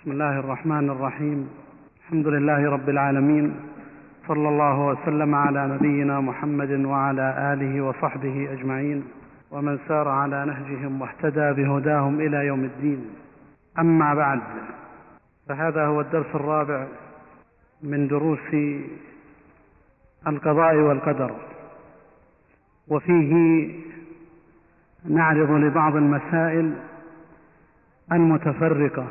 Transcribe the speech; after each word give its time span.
بسم 0.00 0.10
الله 0.10 0.38
الرحمن 0.38 0.90
الرحيم. 0.90 1.48
الحمد 2.00 2.26
لله 2.26 2.70
رب 2.70 2.88
العالمين. 2.88 3.54
صلى 4.28 4.48
الله 4.48 4.86
وسلم 4.86 5.34
على 5.34 5.68
نبينا 5.68 6.20
محمد 6.20 6.70
وعلى 6.70 7.52
آله 7.52 7.80
وصحبه 7.80 8.52
أجمعين. 8.52 9.04
ومن 9.50 9.78
سار 9.88 10.08
على 10.08 10.44
نهجهم 10.44 11.00
واهتدى 11.00 11.52
بهداهم 11.52 12.20
إلى 12.20 12.46
يوم 12.46 12.64
الدين. 12.64 13.10
أما 13.78 14.14
بعد 14.14 14.40
فهذا 15.48 15.86
هو 15.86 16.00
الدرس 16.00 16.34
الرابع 16.34 16.86
من 17.82 18.08
دروس 18.08 18.54
القضاء 20.26 20.76
والقدر. 20.76 21.30
وفيه 22.88 23.32
نعرض 25.08 25.50
لبعض 25.50 25.96
المسائل 25.96 26.74
المتفرقة. 28.12 29.06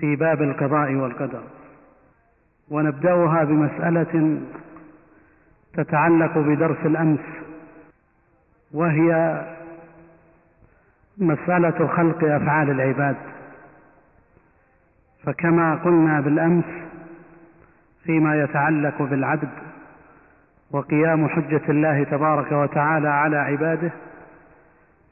في 0.00 0.16
باب 0.16 0.42
القضاء 0.42 0.94
والقدر. 0.94 1.42
ونبدأها 2.70 3.44
بمسألة 3.44 4.40
تتعلق 5.74 6.38
بدرس 6.38 6.78
الأمس 6.84 7.20
وهي 8.72 9.40
مسألة 11.18 11.86
خلق 11.86 12.24
أفعال 12.24 12.70
العباد. 12.70 13.16
فكما 15.24 15.74
قلنا 15.74 16.20
بالأمس 16.20 16.64
فيما 18.04 18.42
يتعلق 18.42 19.02
بالعبد 19.02 19.50
وقيام 20.70 21.28
حجة 21.28 21.62
الله 21.68 22.04
تبارك 22.04 22.52
وتعالى 22.52 23.08
على 23.08 23.36
عباده 23.36 23.90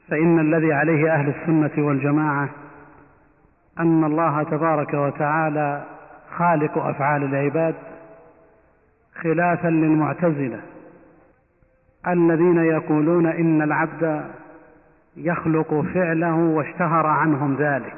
فإن 0.07 0.39
الذي 0.39 0.73
عليه 0.73 1.13
أهل 1.13 1.29
السنة 1.29 1.85
والجماعة 1.85 2.49
أن 3.79 4.03
الله 4.03 4.43
تبارك 4.43 4.93
وتعالى 4.93 5.83
خالق 6.37 6.77
أفعال 6.77 7.23
العباد 7.23 7.75
خلافا 9.21 9.67
للمعتزلة 9.67 10.61
الذين 12.07 12.57
يقولون 12.57 13.25
إن 13.25 13.61
العبد 13.61 14.25
يخلق 15.17 15.81
فعله 15.93 16.35
واشتهر 16.35 17.05
عنهم 17.05 17.55
ذلك. 17.55 17.97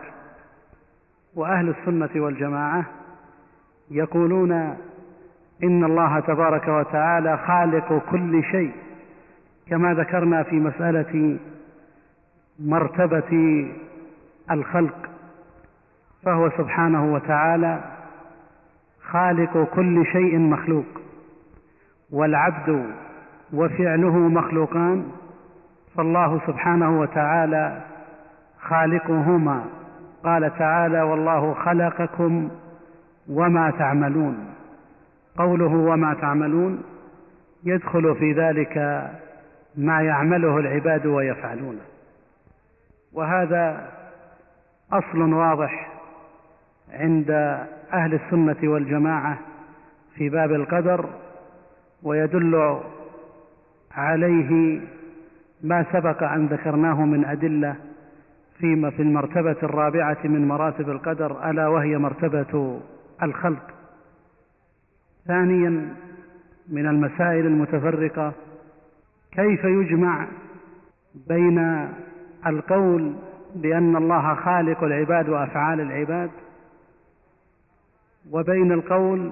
وأهل 1.36 1.70
السنة 1.70 2.10
والجماعة 2.16 2.86
يقولون 3.92 4.52
إن 5.64 5.84
الله 5.84 6.20
تبارك 6.20 6.68
وتعالى 6.68 7.38
خالق 7.38 8.02
كل 8.12 8.44
شيء 8.44 8.72
كما 9.70 9.94
ذكرنا 9.94 10.44
في 10.44 10.56
مسألة 10.56 11.40
مرتبة 12.60 13.68
الخلق. 14.52 15.11
فهو 16.24 16.50
سبحانه 16.50 17.14
وتعالى 17.14 17.80
خالق 19.02 19.68
كل 19.74 20.06
شيء 20.06 20.38
مخلوق 20.40 20.86
والعبد 22.12 22.86
وفعله 23.54 24.18
مخلوقان 24.18 25.12
فالله 25.96 26.42
سبحانه 26.48 27.00
وتعالى 27.00 27.82
خالقهما. 28.62 29.66
قال 30.24 30.58
تعالى 30.58 31.02
والله 31.02 31.54
خلقكم 31.54 32.50
وما 33.30 33.72
تعملون 33.72 34.46
قوله 35.38 35.74
وما 35.74 36.14
تعملون 36.14 36.84
يدخل 37.64 38.16
في 38.16 38.34
ذلك 38.34 38.78
ما 39.78 40.02
يعمله 40.02 40.58
العباد 40.58 41.06
ويفعلونه. 41.06 41.82
وهذا 43.14 43.88
أصل 44.94 45.34
واضح 45.34 45.91
عند 46.92 47.32
أهل 47.94 48.14
السنة 48.14 48.72
والجماعة 48.72 49.38
في 50.16 50.30
باب 50.30 50.52
القدر 50.52 51.10
ويدل 52.04 52.80
عليه 53.92 54.82
ما 55.64 55.86
سبق 55.94 56.24
أن 56.24 56.46
ذكرناه 56.46 57.06
من 57.06 57.26
أدلة 57.26 57.76
فيما 58.58 58.90
في 58.90 59.02
المرتبة 59.02 59.58
الرابعة 59.64 60.18
من 60.24 60.48
مراتب 60.48 60.90
القدر 60.90 61.50
ألا 61.50 61.68
وهي 61.68 61.98
مرتبة 61.98 62.80
الخلق. 63.24 63.64
ثانيا 65.28 65.96
من 66.70 66.88
المسائل 66.88 67.46
المتفرقة 67.46 68.34
كيف 69.32 69.64
يجمع 69.64 70.28
بين 71.28 71.88
القول 72.48 73.14
بأن 73.56 73.96
الله 73.96 74.36
خالق 74.36 74.84
العباد 74.84 75.30
وأفعال 75.30 75.82
العباد؟ 75.82 76.30
وبين 78.30 78.72
القول 78.72 79.32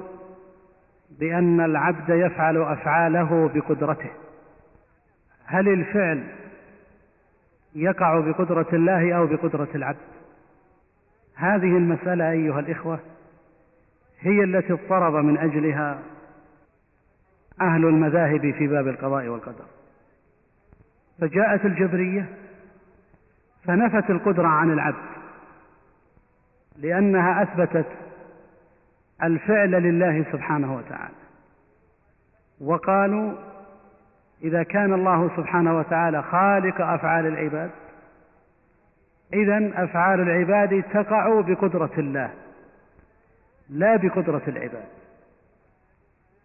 بأن 1.20 1.62
العبد 1.62 2.10
يفعل 2.10 2.58
أفعاله 2.58 3.52
بقدرته. 3.54 4.10
هل 5.46 5.68
الفعل 5.68 6.24
يقع 7.76 8.20
بقدرة 8.20 8.68
الله 8.74 9.18
أو 9.18 9.28
بقدرة 9.28 9.68
العبد؟ 9.76 9.98
هذه 11.36 11.78
المسألة 11.78 12.32
أيها 12.32 12.60
الإخوة 12.60 13.00
هي 14.20 14.44
التي 14.44 14.74
اضطرب 14.74 15.14
من 15.14 15.38
أجلها 15.38 16.00
أهل 17.62 17.86
المذاهب 17.86 18.52
في 18.52 18.68
باب 18.68 18.88
القضاء 18.88 19.28
والقدر. 19.28 19.66
فجاءت 21.22 21.66
الجبرية 21.66 22.30
فنفت 23.64 24.10
القدرة 24.10 24.48
عن 24.48 24.72
العبد 24.72 25.10
لأنها 26.78 27.44
أثبتت 27.44 27.88
الفعل 29.24 29.72
لله 29.72 30.25
سبحانه 30.31 30.75
وتعالى. 30.75 31.16
وقالوا 32.62 33.34
إذا 34.44 34.63
كان 34.63 34.94
الله 34.94 35.31
سبحانه 35.38 35.78
وتعالى 35.78 36.24
خالق 36.24 36.81
أفعال 36.81 37.25
العباد 37.25 37.72
إذا 39.34 39.84
أفعال 39.84 40.19
العباد 40.19 40.84
تقع 40.84 41.41
بقدرة 41.41 41.91
الله 41.97 42.34
لا 43.69 43.96
بقدرة 43.96 44.41
العباد. 44.47 44.88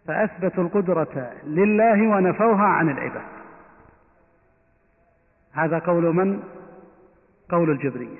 فأثبتوا 0.06 0.64
القدرة 0.64 1.32
لله 1.44 2.08
ونفوها 2.08 2.64
عن 2.64 2.90
العباد. 2.90 3.28
هذا 5.52 5.78
قول 5.78 6.14
من؟ 6.14 6.42
قول 7.48 7.70
الجبرية. 7.70 8.18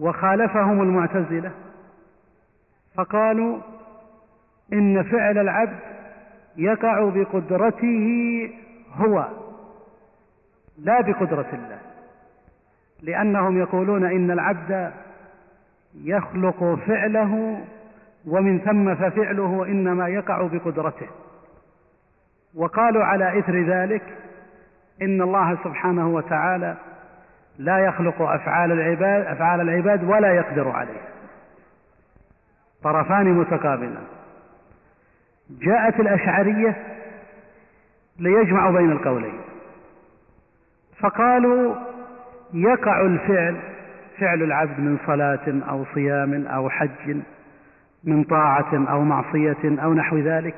وخالفهم 0.00 0.82
المعتزلة 0.82 1.52
فقالوا 2.96 3.58
إن 4.72 5.02
فعل 5.02 5.38
العبد 5.38 5.78
يقع 6.56 7.10
بقدرته 7.14 8.08
هو 8.96 9.26
لا 10.78 11.00
بقدرة 11.00 11.46
الله. 11.52 11.78
لأنهم 13.02 13.58
يقولون 13.58 14.04
إن 14.04 14.30
العبد 14.30 14.92
يخلق 15.94 16.78
فعله 16.86 17.60
ومن 18.26 18.58
ثم 18.58 18.94
ففعله 18.94 19.66
إنما 19.66 20.08
يقع 20.08 20.46
بقدرته. 20.46 21.06
وقالوا 22.54 23.04
على 23.04 23.38
إثر 23.38 23.62
ذلك 23.62 24.02
إن 25.02 25.22
الله 25.22 25.58
سبحانه 25.64 26.08
وتعالى 26.08 26.76
لا 27.58 27.78
يخلق 27.78 28.22
أفعال 28.22 28.72
العباد 28.72 29.26
أفعال 29.26 29.60
العباد 29.60 30.04
ولا 30.04 30.32
يقدر 30.32 30.68
عليها. 30.68 31.15
طرفان 32.86 33.32
متقابلان. 33.32 34.04
جاءت 35.50 36.00
الأشعرية 36.00 36.76
ليجمعوا 38.18 38.78
بين 38.78 38.92
القولين. 38.92 39.40
فقالوا 40.98 41.74
يقع 42.54 43.00
الفعل 43.00 43.56
فعل 44.18 44.42
العبد 44.42 44.80
من 44.80 44.98
صلاة 45.06 45.70
أو 45.70 45.84
صيام 45.94 46.46
أو 46.46 46.70
حج 46.70 47.16
من 48.04 48.24
طاعة 48.24 48.90
أو 48.90 49.02
معصية 49.02 49.56
أو 49.64 49.94
نحو 49.94 50.18
ذلك. 50.18 50.54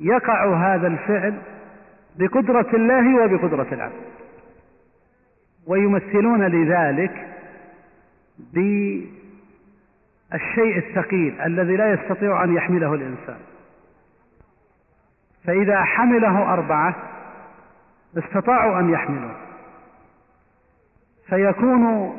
يقع 0.00 0.74
هذا 0.74 0.86
الفعل 0.86 1.34
بقدرة 2.18 2.68
الله 2.74 3.24
وبقدرة 3.24 3.66
العبد. 3.72 4.06
ويمثلون 5.66 6.46
لذلك 6.46 7.26
الشيء 10.34 10.78
الثقيل 10.78 11.40
الذي 11.40 11.76
لا 11.76 11.92
يستطيع 11.92 12.44
أن 12.44 12.56
يحمله 12.56 12.94
الإنسان. 12.94 13.38
فإذا 15.44 15.82
حمله 15.82 16.52
أربعة 16.52 16.96
استطاعوا 18.18 18.80
أن 18.80 18.90
يحملوه. 18.90 19.36
فيكون 21.28 22.12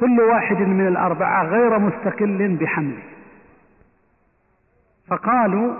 كل 0.00 0.20
واحد 0.20 0.56
من 0.56 0.86
الأربعة 0.86 1.44
غير 1.44 1.78
مستقل 1.78 2.56
بحمله. 2.60 3.02
فقالوا 5.06 5.74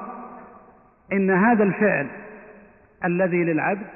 إن 1.12 1.30
هذا 1.30 1.64
الفعل 1.64 2.06
الذي 3.04 3.44
للعبد 3.44 3.86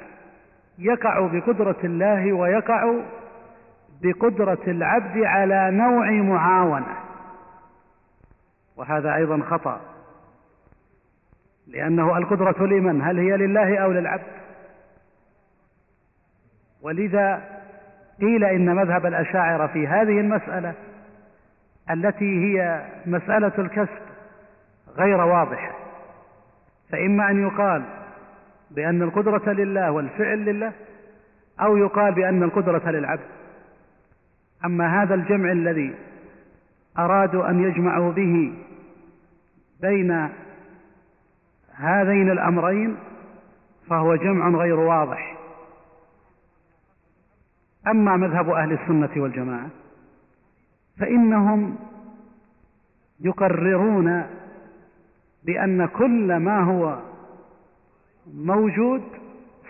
يقع 0.79 1.19
بقدرة 1.19 1.77
الله 1.83 2.33
ويقع 2.33 2.93
بقدرة 4.01 4.61
العبد 4.67 5.17
على 5.17 5.71
نوع 5.71 6.11
معاونة. 6.11 7.02
وهذا 8.77 9.15
أيضا 9.15 9.41
خطأ. 9.43 9.81
لأنه 11.67 12.17
القدرة 12.17 12.65
لمن؟ 12.65 13.01
هل 13.01 13.19
هي 13.19 13.37
لله 13.37 13.77
أو 13.77 13.91
للعبد؟ 13.91 14.23
ولذا 16.81 17.41
قيل 18.21 18.43
إن 18.43 18.75
مذهب 18.75 19.05
الأشاعرة 19.05 19.67
في 19.67 19.87
هذه 19.87 20.19
المسألة 20.19 20.73
التي 21.91 22.43
هي 22.45 22.85
مسألة 23.05 23.51
الكسب 23.57 24.01
غير 24.97 25.21
واضحة. 25.21 25.71
فإما 26.89 27.29
أن 27.29 27.43
يقال 27.47 27.83
بأن 28.71 29.01
القدرة 29.01 29.53
لله 29.53 29.91
والفعل 29.91 30.45
لله 30.45 30.71
أو 31.61 31.77
يقال 31.77 32.13
بأن 32.13 32.43
القدرة 32.43 32.91
للعبد. 32.91 33.25
أما 34.65 35.03
هذا 35.03 35.15
الجمع 35.15 35.51
الذي 35.51 35.95
أرادوا 36.97 37.49
أن 37.49 37.63
يجمعوا 37.63 38.11
به 38.11 38.53
بين 39.81 40.29
هذين 41.75 42.31
الأمرين 42.31 42.97
فهو 43.89 44.15
جمع 44.15 44.49
غير 44.49 44.79
واضح. 44.79 45.37
أما 47.87 48.17
مذهب 48.17 48.49
أهل 48.49 48.71
السنة 48.71 49.09
والجماعة 49.15 49.69
فإنهم 50.99 51.75
يقررون 53.19 54.25
بأن 55.45 55.85
كل 55.85 56.35
ما 56.35 56.59
هو 56.63 56.99
موجود 58.33 59.03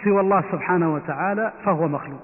سوى 0.04 0.20
الله 0.22 0.42
سبحانه 0.52 0.94
وتعالى 0.94 1.54
فهو 1.66 1.88
مخلوق 1.88 2.22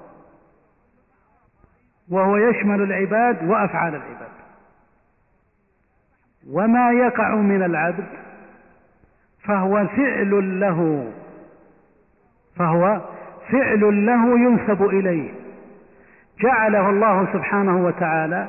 وهو 2.09 2.37
يشمل 2.37 2.81
العباد 2.81 3.49
وأفعال 3.49 3.95
العباد. 3.95 4.28
وما 6.51 6.91
يقع 6.91 7.35
من 7.35 7.63
العبد 7.63 8.05
فهو 9.43 9.87
فعل 9.87 10.59
له 10.59 11.11
فهو 12.55 13.01
فعل 13.51 14.05
له 14.05 14.39
ينسب 14.39 14.83
إليه. 14.83 15.29
جعله 16.39 16.89
الله 16.89 17.27
سبحانه 17.33 17.85
وتعالى 17.85 18.47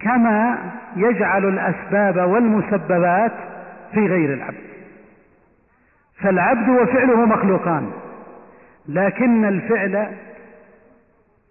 كما 0.00 0.58
يجعل 0.96 1.44
الأسباب 1.44 2.30
والمسببات 2.30 3.32
في 3.92 4.06
غير 4.06 4.34
العبد. 4.34 4.68
فالعبد 6.20 6.68
وفعله 6.68 7.26
مخلوقان 7.26 7.90
لكن 8.88 9.44
الفعل 9.44 10.12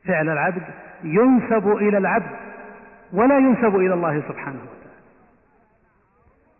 فعل 0.05 0.29
العبد 0.29 0.63
ينسب 1.03 1.67
إلى 1.67 1.97
العبد 1.97 2.35
ولا 3.13 3.37
ينسب 3.37 3.75
إلى 3.75 3.93
الله 3.93 4.21
سبحانه. 4.27 4.59
وتعالى 4.59 4.76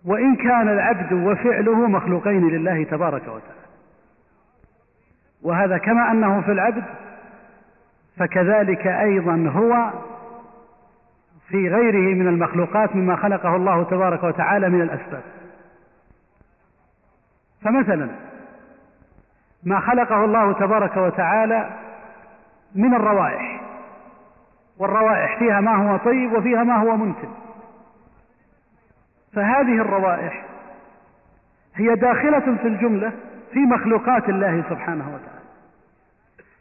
وإن 0.07 0.35
كان 0.35 0.69
العبد 0.69 1.13
وفعله 1.13 1.87
مخلوقين 1.87 2.49
لله 2.49 2.83
تبارك 2.83 3.21
وتعالى. 3.21 3.67
وهذا 5.41 5.77
كما 5.77 6.11
أنه 6.11 6.41
في 6.41 6.51
العبد 6.51 6.83
فكذلك 8.17 8.87
أيضا 8.87 9.51
هو 9.55 9.91
في 11.47 11.69
غيره 11.69 12.15
من 12.15 12.27
المخلوقات 12.27 12.95
مما 12.95 13.15
خلقه 13.15 13.55
الله 13.55 13.83
تبارك 13.83 14.23
وتعالى 14.23 14.69
من 14.69 14.81
الأسباب. 14.81 15.23
فمثلا 17.61 18.09
ما 19.63 19.79
خلقه 19.79 20.25
الله 20.25 20.53
تبارك 20.53 20.97
وتعالى 20.97 21.69
من 22.75 22.93
الروائح 22.93 23.61
والروائح 24.79 25.39
فيها 25.39 25.59
ما 25.59 25.75
هو 25.75 25.97
طيب 25.97 26.33
وفيها 26.33 26.63
ما 26.63 26.77
هو 26.77 26.97
منتن 26.97 27.46
فهذه 29.33 29.81
الروائح 29.81 30.45
هي 31.75 31.95
داخلة 31.95 32.55
في 32.55 32.67
الجملة 32.67 33.13
في 33.53 33.59
مخلوقات 33.59 34.29
الله 34.29 34.63
سبحانه 34.69 35.07
وتعالى. 35.07 35.47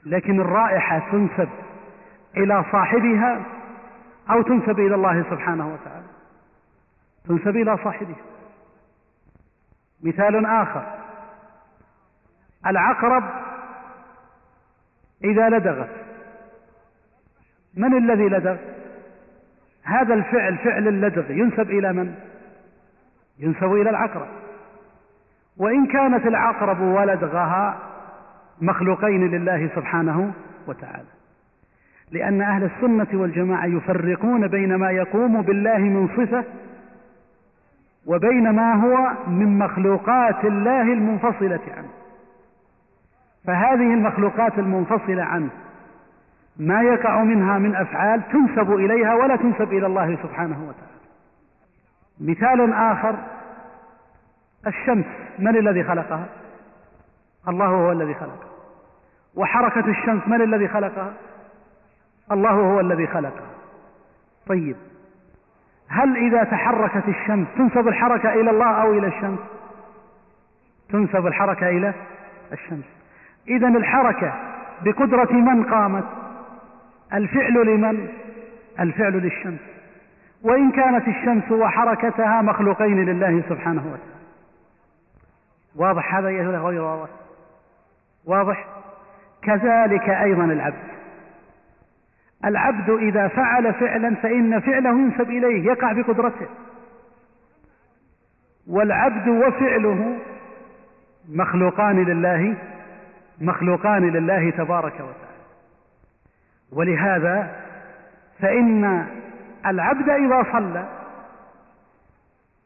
لكن 0.06 0.40
الرائحة 0.40 0.98
تنسب 1.12 1.48
إلى 2.36 2.64
صاحبها 2.72 3.42
أو 4.30 4.42
تنسب 4.42 4.80
إلى 4.80 4.94
الله 4.94 5.22
سبحانه 5.30 5.72
وتعالى؟ 5.72 6.06
تنسب 7.28 7.56
إلى 7.56 7.78
صاحبها. 7.84 8.24
مثال 10.02 10.46
آخر. 10.46 10.86
العقرب 12.66 13.24
إذا 15.24 15.48
لدغت. 15.48 15.90
من 17.74 17.96
الذي 17.96 18.28
لدغ؟ 18.28 18.56
هذا 19.82 20.14
الفعل 20.14 20.58
فعل 20.58 20.88
اللدغ. 20.88 21.30
ينسب 21.30 21.70
إلى 21.70 21.92
من؟ 21.92 22.14
ينسب 23.38 23.72
إلى 23.72 23.90
العقرب. 23.90 24.28
وإن 25.56 25.86
كانت 25.86 26.26
العقرب 26.26 26.80
ولدغها 26.80 27.76
مخلوقين 28.60 29.30
لله 29.30 29.70
سبحانه 29.74 30.32
وتعالى. 30.66 31.08
لأن 32.10 32.42
أهل 32.42 32.64
السنة 32.64 33.20
والجماعة 33.20 33.66
يفرقون 33.66 34.46
بين 34.48 34.74
ما 34.74 34.90
يقوم 34.90 35.42
بالله 35.42 35.78
من 35.78 36.08
صفة 36.16 36.44
وبين 38.06 38.50
ما 38.50 38.74
هو 38.74 39.12
من 39.28 39.58
مخلوقات 39.58 40.44
الله 40.44 40.82
المنفصلة 40.82 41.60
عنه. 41.76 41.88
فهذه 43.46 43.94
المخلوقات 43.94 44.58
المنفصلة 44.58 45.22
عنه 45.22 45.48
ما 46.56 46.82
يقع 46.82 47.24
منها 47.24 47.58
من 47.58 47.76
أفعال 47.76 48.22
تنسب 48.32 48.72
إليها 48.72 49.14
ولا 49.14 49.36
تنسب 49.36 49.72
إلى 49.72 49.86
الله 49.86 50.18
سبحانه 50.22 50.58
وتعالى. 50.68 50.85
مثال 52.20 52.72
آخر 52.72 53.16
الشمس. 54.66 55.06
من 55.38 55.56
الذي 55.56 55.84
خلقها؟ 55.84 56.26
الله 57.48 57.66
هو 57.66 57.92
الذي 57.92 58.14
خلقها. 58.14 58.48
وحركة 59.34 59.90
الشمس 59.90 60.28
من 60.28 60.42
الذي 60.42 60.68
خلقها؟ 60.68 61.12
الله 62.32 62.50
هو 62.50 62.80
الذي 62.80 63.06
خلقها. 63.06 63.50
طيب 64.46 64.76
هل 65.88 66.16
إذا 66.16 66.44
تحركت 66.44 67.08
الشمس 67.08 67.46
تنسب 67.58 67.88
الحركة 67.88 68.32
إلى 68.32 68.50
الله 68.50 68.82
أو 68.82 68.92
إلى 68.92 69.06
الشمس؟ 69.06 69.38
تنسب 70.88 71.26
الحركة 71.26 71.68
إلى 71.68 71.94
الشمس. 72.52 72.84
إذا 73.48 73.68
الحركة 73.68 74.34
بقدرة 74.82 75.32
من 75.32 75.64
قامت؟ 75.64 76.04
الفعل 77.12 77.66
لمن؟ 77.66 78.08
الفعل 78.80 79.12
للشمس. 79.12 79.75
وإن 80.46 80.70
كانت 80.70 81.08
الشمس 81.08 81.52
وحركتها 81.52 82.42
مخلوقين 82.42 83.04
لله 83.04 83.42
سبحانه 83.48 83.80
وتعالى. 83.80 84.16
واضح 85.76 86.14
هذا 86.14 86.30
يا 86.30 86.42
غير 86.42 86.82
واضح؟ 86.82 87.08
واضح؟ 88.24 88.66
كذلك 89.42 90.08
أيضا 90.08 90.44
العبد. 90.44 90.88
العبد 92.44 92.90
إذا 92.90 93.28
فعل 93.28 93.74
فعلا 93.74 94.14
فإن 94.14 94.60
فعله 94.60 94.90
ينسب 94.90 95.30
إليه 95.30 95.64
يقع 95.64 95.92
بقدرته 95.92 96.46
والعبد 98.66 99.28
وفعله 99.28 100.18
مخلوقان 101.28 102.04
لله 102.04 102.56
مخلوقان 103.40 104.10
لله 104.10 104.50
تبارك 104.50 104.94
وتعالى. 104.94 105.36
ولهذا 106.72 107.50
فإن 108.40 109.06
العبد 109.66 110.08
إذا 110.08 110.52
صلى. 110.52 110.86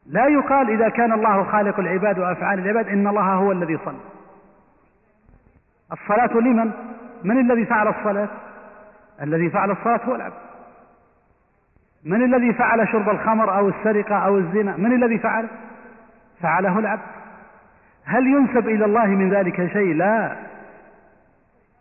لا 0.05 0.27
يقال 0.27 0.69
إذا 0.69 0.89
كان 0.89 1.13
الله 1.13 1.43
خالق 1.43 1.79
العباد 1.79 2.19
وأفعال 2.19 2.59
العباد 2.59 2.87
إن 2.87 3.07
الله 3.07 3.33
هو 3.33 3.51
الذي 3.51 3.79
صلى. 3.85 3.99
الصلاة 5.91 6.33
لمن؟ 6.33 6.71
من 7.23 7.51
الذي 7.51 7.65
فعل 7.65 7.87
الصلاة؟ 7.87 8.29
الذي 9.21 9.49
فعل 9.49 9.71
الصلاة 9.71 9.99
هو 10.05 10.15
العبد. 10.15 10.33
من 12.03 12.23
الذي 12.23 12.53
فعل 12.53 12.87
شرب 12.87 13.09
الخمر 13.09 13.57
أو 13.57 13.69
السرقة 13.69 14.15
أو 14.15 14.37
الزنا؟ 14.37 14.77
من 14.77 14.93
الذي 15.03 15.17
فعل؟ 15.17 15.47
فعله 16.41 16.79
العبد. 16.79 17.01
هل 18.05 18.27
ينسب 18.27 18.67
إلى 18.67 18.85
الله 18.85 19.05
من 19.05 19.29
ذلك 19.29 19.71
شيء؟ 19.73 19.95
لا. 19.95 20.35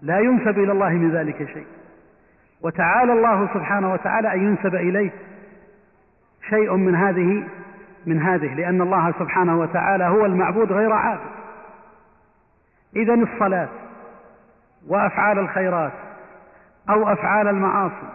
لا 0.02 0.18
ينسب 0.18 0.58
إلى 0.58 0.72
الله 0.72 0.88
من 0.88 1.10
ذلك 1.10 1.44
شيء. 1.52 1.66
وتعالى 2.62 3.12
الله 3.12 3.48
سبحانه 3.54 3.92
وتعالى 3.92 4.34
أن 4.34 4.42
ينسب 4.42 4.74
إليه 4.74 5.10
شيء 6.48 6.76
من 6.76 6.94
هذه 6.94 7.44
من 8.06 8.22
هذه 8.22 8.54
لأن 8.54 8.82
الله 8.82 9.12
سبحانه 9.18 9.60
وتعالى 9.60 10.04
هو 10.04 10.26
المعبود 10.26 10.72
غير 10.72 10.92
عابد. 10.92 11.30
إذا 12.96 13.14
الصلاة 13.14 13.68
وأفعال 14.88 15.38
الخيرات 15.38 15.92
أو 16.90 17.08
أفعال 17.12 17.48
المعاصي 17.48 18.08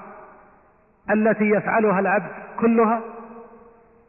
التي 1.11 1.49
يفعلها 1.49 1.99
العبد 1.99 2.31
كلها 2.59 3.01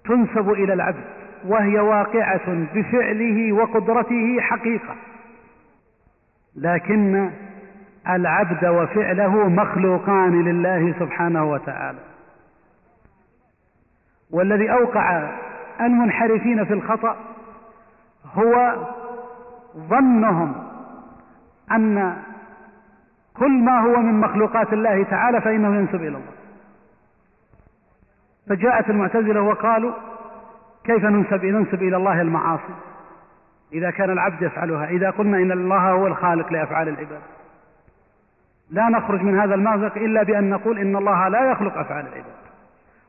تنسب 0.04 0.50
إلى 0.50 0.72
العبد 0.72 1.04
وهي 1.46 1.78
واقعة 1.78 2.66
بفعله 2.74 3.52
وقدرته 3.52 4.40
حقيقة. 4.40 4.94
لكن 6.56 7.30
العبد 8.08 8.64
وفعله 8.66 9.48
مخلوقان 9.48 10.42
لله 10.42 10.94
سبحانه 10.98 11.44
وتعالى. 11.50 11.98
والذي 14.30 14.72
أوقع 14.72 15.30
المنحرفين 15.80 16.64
في 16.64 16.72
الخطأ 16.72 17.16
هو 18.34 18.74
ظنهم 19.76 20.54
أن 21.72 22.16
كل 23.34 23.50
ما 23.50 23.80
هو 23.80 23.96
من 23.96 24.20
مخلوقات 24.20 24.72
الله 24.72 25.02
تعالى 25.02 25.40
فإنه 25.40 25.76
ينسب 25.76 25.94
إلى 25.94 26.08
الله. 26.08 26.36
فجاءت 28.48 28.90
المعتزلة 28.90 29.40
وقالوا 29.40 29.92
كيف 30.84 31.04
ننسب 31.04 31.44
ننسب 31.44 31.82
إلى 31.82 31.96
الله 31.96 32.20
المعاصي؟ 32.20 32.74
إذا 33.72 33.90
كان 33.90 34.10
العبد 34.10 34.42
يفعلها 34.42 34.86
إذا 34.86 35.10
قلنا 35.10 35.36
إن 35.36 35.52
الله 35.52 35.90
هو 35.90 36.06
الخالق 36.06 36.52
لأفعال 36.52 36.88
العباد. 36.88 37.20
لا 38.70 38.88
نخرج 38.88 39.22
من 39.22 39.38
هذا 39.38 39.54
المأزق 39.54 39.96
إلا 39.96 40.22
بأن 40.22 40.50
نقول 40.50 40.78
إن 40.78 40.96
الله 40.96 41.28
لا 41.28 41.50
يخلق 41.50 41.78
أفعال 41.78 42.06
العباد 42.06 42.36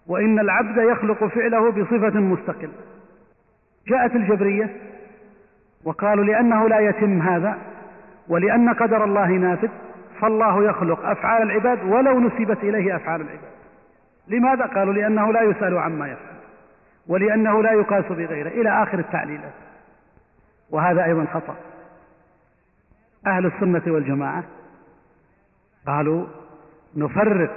وإن 0.07 0.39
العبد 0.39 0.77
يخلق 0.77 1.25
فعله 1.25 1.71
بصفة 1.71 2.19
مستقلة. 2.19 2.73
جاءت 3.87 4.15
الجبرية 4.15 4.75
وقالوا 5.83 6.25
لأنه 6.25 6.69
لا 6.69 6.79
يتم 6.79 7.21
هذا 7.21 7.57
ولأن 8.27 8.73
قدر 8.73 9.03
الله 9.03 9.27
نافذ 9.27 9.69
فالله 10.21 10.63
يخلق 10.63 11.05
أفعال 11.05 11.43
العباد 11.43 11.83
ولو 11.83 12.19
نسبت 12.19 12.63
إليه 12.63 12.95
أفعال 12.95 13.21
العباد. 13.21 13.51
لماذا؟ 14.27 14.65
قالوا 14.65 14.93
لأنه 14.93 15.33
لا 15.33 15.41
يسأل 15.41 15.77
عما 15.77 16.07
يفعل 16.07 16.37
ولأنه 17.07 17.63
لا 17.63 17.71
يقاس 17.71 18.05
بغيره 18.05 18.49
إلى 18.49 18.83
آخر 18.83 18.99
التعليلات 18.99 19.53
وهذا 20.69 21.05
أيضا 21.05 21.25
خطأ. 21.33 21.55
أهل 23.27 23.45
السنة 23.45 23.81
والجماعة 23.87 24.43
قالوا 25.87 26.25
نفرق 26.95 27.51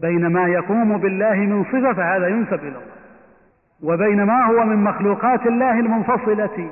بين 0.00 0.26
ما 0.26 0.48
يقوم 0.48 0.98
بالله 0.98 1.34
من 1.34 1.64
صفة 1.64 1.92
فهذا 1.92 2.28
ينسب 2.28 2.54
إلى 2.54 2.68
الله 2.68 2.98
وبين 3.82 4.22
ما 4.22 4.46
هو 4.46 4.64
من 4.64 4.84
مخلوقات 4.84 5.46
الله 5.46 5.80
المنفصلة. 5.80 6.70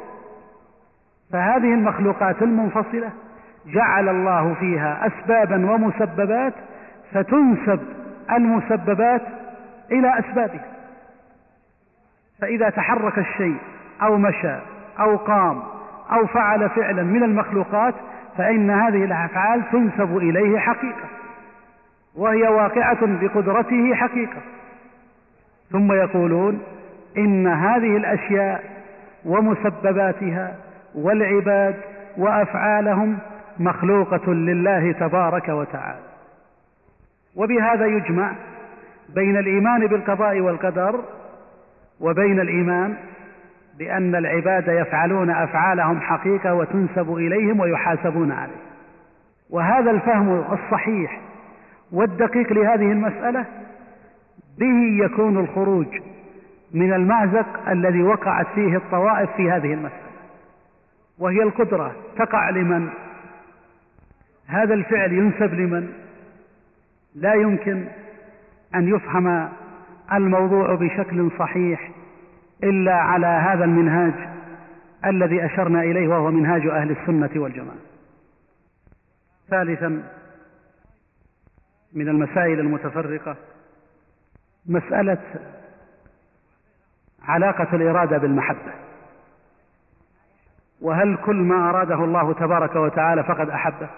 فهذه 1.33 1.75
المخلوقات 1.75 2.43
المنفصلة 2.43 3.11
جعل 3.67 4.09
الله 4.09 4.55
فيها 4.55 5.07
أسبابا 5.07 5.71
ومسببات 5.71 6.55
فتنسب 7.13 7.81
المسببات 8.33 9.23
إلى 9.93 10.19
أسبابها. 10.19 10.67
فإذا 12.41 12.71
تحرك 12.71 13.19
الشيء 13.19 13.57
أو 14.03 14.17
مشى 14.17 14.57
أو 15.01 15.17
قام 15.17 15.63
أو 16.13 16.27
فعل 16.27 16.71
فعلا 16.71 17.03
من 17.03 17.23
المخلوقات 17.23 17.95
فإن 18.39 18.71
هذه 18.71 19.05
الأفعال 19.05 19.63
تنسب 19.73 20.17
إليه 20.17 20.59
حقيقة 20.59 21.09
وهي 22.17 22.43
واقعة 22.43 22.99
بقدرته 23.03 23.95
حقيقة. 23.95 24.41
ثم 25.71 25.93
يقولون 25.93 26.63
إن 27.19 27.47
هذه 27.47 27.97
الأشياء 27.97 28.65
ومسبباتها 29.25 30.55
والعباد 30.95 31.75
وأفعالهم 32.17 33.19
مخلوقة 33.59 34.33
لله 34.33 34.93
تبارك 34.93 35.49
وتعالى. 35.49 36.07
وبهذا 37.37 37.87
يجمع 37.87 38.33
بين 39.15 39.37
الإيمان 39.37 39.87
بالقضاء 39.87 40.41
والقدر 40.41 41.01
وبين 42.01 42.41
الإيمان 42.41 42.97
بأن 43.79 44.15
العباد 44.15 44.69
يفعلون 44.69 45.31
أفعالهم 45.31 46.01
حقيقة 46.01 46.55
وتنسب 46.55 47.15
إليهم 47.15 47.61
ويحاسبون 47.61 48.33
عليه 48.33 48.67
وهذا 49.51 49.91
الفهم 49.91 50.45
الصحيح 50.53 51.21
والدقيق 51.93 52.53
لهذه 52.53 52.93
المسألة 52.93 53.45
به 54.59 55.05
يكون 55.05 55.39
الخروج 55.39 55.87
من 56.75 56.93
المأزق 56.93 57.69
الذي 57.69 58.03
وقعت 58.03 58.47
فيه 58.55 58.77
الطوائف 58.77 59.31
في 59.37 59.51
هذه 59.51 59.75
المسألة. 59.75 60.07
وهي 61.19 61.43
القدرة 61.43 61.93
تقع 62.17 62.51
لمن؟ 62.51 62.89
هذا 64.47 64.75
الفعل 64.75 65.13
ينسب 65.13 65.55
لمن؟ 65.55 65.89
لا 67.15 67.35
يمكن 67.35 67.85
أن 68.75 68.89
يفهم 68.89 69.49
الموضوع 70.13 70.75
بشكل 70.75 71.31
صحيح 71.39 71.91
إلا 72.63 72.95
على 72.95 73.27
هذا 73.27 73.65
المنهاج 73.65 74.15
الذي 75.07 75.45
أشرنا 75.45 75.81
إليه 75.81 76.09
وهو 76.09 76.31
منهاج 76.31 76.67
أهل 76.67 76.91
السنة 76.91 77.31
والجماعة. 77.43 77.77
ثالثا 79.51 80.03
من 81.93 82.09
المسائل 82.09 82.61
المتفرقة 82.61 83.37
مسألة 84.67 85.19
علاقة 87.23 87.77
الإرادة 87.77 88.19
بالمحبة. 88.19 88.73
وهل 90.81 91.17
كل 91.17 91.37
ما 91.37 91.71
أراده 91.71 92.05
الله 92.05 92.33
تبارك 92.33 92.77
وتعالى 92.77 93.25
فقد 93.25 93.51
أحبه؟ 93.51 93.89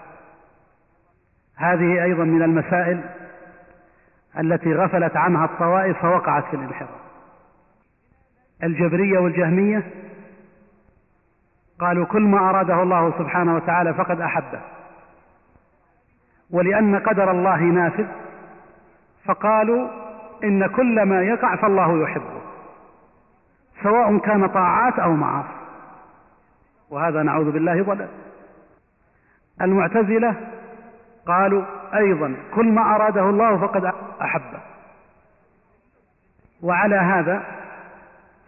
هذه 1.55 2.03
أيضا 2.03 2.23
من 2.23 2.41
المسائل 2.41 3.03
التي 4.39 4.73
غفلت 4.73 5.17
عنها 5.17 5.45
الطوائف 5.45 5.97
فوقعت 5.97 6.43
في 6.45 6.55
الانحراف. 6.55 7.08
الجبرية 8.63 9.19
والجهمية؟ 9.19 9.83
قالوا 11.79 12.05
كل 12.05 12.21
ما 12.21 12.49
أراده 12.49 12.83
الله 12.83 13.13
سبحانه 13.17 13.55
وتعالى 13.55 13.93
فقد 13.93 14.21
أحبه. 14.21 14.61
ولأن 16.51 16.95
قدر 16.95 17.31
الله 17.31 17.61
نافذ 17.61 18.05
فقالوا 19.25 19.89
إن 20.43 20.67
كل 20.67 21.03
ما 21.03 21.21
يقع 21.21 21.55
فالله 21.55 22.03
يحبه 22.03 22.41
سواء 23.83 24.17
كان 24.17 24.47
طاعات 24.47 24.99
أو 24.99 25.13
معاصي. 25.13 25.59
وهذا 26.89 27.23
نعوذ 27.23 27.51
بالله 27.51 27.83
ضلال. 27.83 28.09
المعتزلة 29.61 30.35
قالوا 31.25 31.63
أيضا 31.93 32.35
كل 32.55 32.71
ما 32.71 32.95
أراده 32.95 33.29
الله 33.29 33.57
فقد 33.57 33.93
أحبه. 34.21 34.59
وعلى 36.63 36.95
هذا 36.95 37.58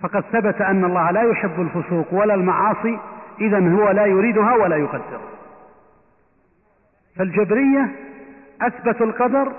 فقد 0.02 0.24
ثبت 0.32 0.62
أن 0.62 0.86
الله 0.86 1.12
لا 1.12 1.22
يحب 1.22 1.62
الفسوق 1.62 2.14
ولا 2.14 2.34
المعاصي 2.34 3.00
إذا 3.42 3.76
هو 3.76 3.90
لا 3.90 4.06
يريدها 4.06 4.56
ولا 4.56 4.76
يقدرها. 4.76 5.30
فالجبرية 7.16 7.90
أثبتوا 8.62 9.06
القدر 9.06 9.52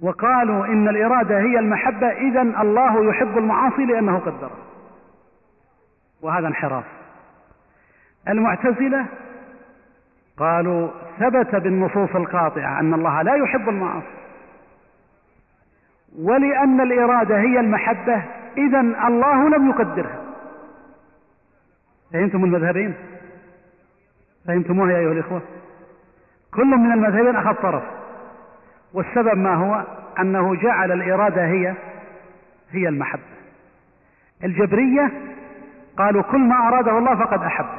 وقالوا 0.00 0.66
إن 0.66 0.88
الإرادة 0.88 1.38
هي 1.38 1.58
المحبة 1.58 2.08
إذا 2.08 2.42
الله 2.42 3.04
يحب 3.04 3.38
المعاصي 3.38 3.84
لأنه 3.84 4.18
قدر 4.18 4.50
وهذا 6.22 6.48
انحراف. 6.48 6.84
المعتزلة 8.28 9.06
قالوا 10.36 10.88
ثبت 11.18 11.54
بالنصوص 11.54 12.16
القاطعة 12.16 12.80
أن 12.80 12.94
الله 12.94 13.22
لا 13.22 13.34
يحب 13.34 13.68
المعاصي. 13.68 14.17
ولأن 16.18 16.80
الإرادة 16.80 17.36
هي 17.40 17.60
المحبة. 17.60 18.22
إذا 18.58 18.80
الله 18.80 19.48
لم 19.48 19.70
يقدرها. 19.70 20.20
فهمتم 22.12 22.44
المذهبين؟ 22.44 22.94
فهمتموها 24.46 24.92
يا 24.92 24.98
أيها 24.98 25.12
الإخوة؟ 25.12 25.42
كل 26.54 26.66
من 26.66 26.92
المذهبين 26.92 27.36
أخذ 27.36 27.54
طرف. 27.54 27.82
والسبب 28.94 29.38
ما 29.38 29.54
هو؟ 29.54 29.84
أنه 30.20 30.54
جعل 30.54 30.92
الإرادة 30.92 31.46
هي 31.46 31.74
هي 32.70 32.88
المحبة. 32.88 33.22
الجبرية 34.44 35.10
قالوا 35.98 36.22
كل 36.22 36.40
ما 36.40 36.68
أراده 36.68 36.98
الله 36.98 37.14
فقد 37.14 37.42
أحبه 37.42 37.78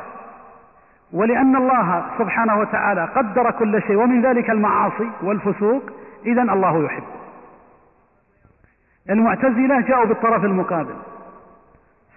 ولأن 1.14 1.56
الله 1.56 2.06
سبحانه 2.18 2.60
وتعالى 2.60 3.06
قدر 3.06 3.52
كل 3.52 3.82
شيء 3.82 3.96
ومن 3.96 4.22
ذلك 4.22 4.50
المعاصي 4.50 5.10
والفسوق 5.22 5.84
إذا 6.26 6.42
الله 6.42 6.84
يحبه 6.86 7.19
المعتزلة 9.10 9.82
جاءوا 9.82 10.06
بالطرف 10.06 10.44
المقابل. 10.44 10.96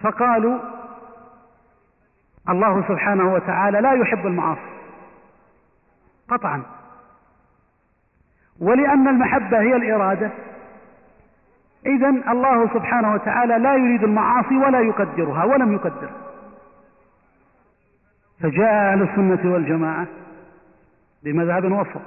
فقالوا 0.01 0.59
الله 2.49 2.87
سبحانه 2.87 3.33
وتعالى 3.33 3.81
لا 3.81 3.93
يحب 3.93 4.27
المعاصي. 4.27 4.73
قطعا. 6.29 6.63
ولأن 8.59 9.07
المحبة 9.07 9.59
هي 9.59 9.75
الإرادة. 9.75 10.31
إذا 11.85 12.09
الله 12.09 12.67
سبحانه 12.73 13.13
وتعالى 13.13 13.57
لا 13.57 13.75
يريد 13.75 14.03
المعاصي 14.03 14.57
ولا 14.57 14.79
يقدرها 14.79 15.43
ولم 15.43 15.73
يقدرها 15.73 16.23
فجاء 18.39 18.73
أهل 18.73 19.01
السنة 19.01 19.53
والجماعة 19.53 20.07
بمذهب 21.23 21.71
وسط 21.71 22.01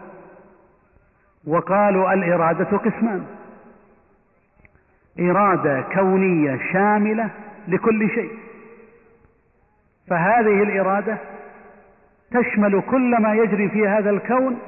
وقالوا 1.47 2.13
الإرادة 2.13 2.77
قسمان. 2.77 3.27
إرادة 5.21 5.81
كونية 5.81 6.59
شاملة 6.73 7.31
لكل 7.69 8.11
شيء. 8.11 8.31
فهذه 10.11 10.63
الإرادة 10.63 11.17
تشمل 12.31 12.83
كل 12.91 13.23
ما 13.23 13.35
يجري 13.35 13.69
في 13.69 13.89
هذا 13.89 14.11
الكون 14.11 14.59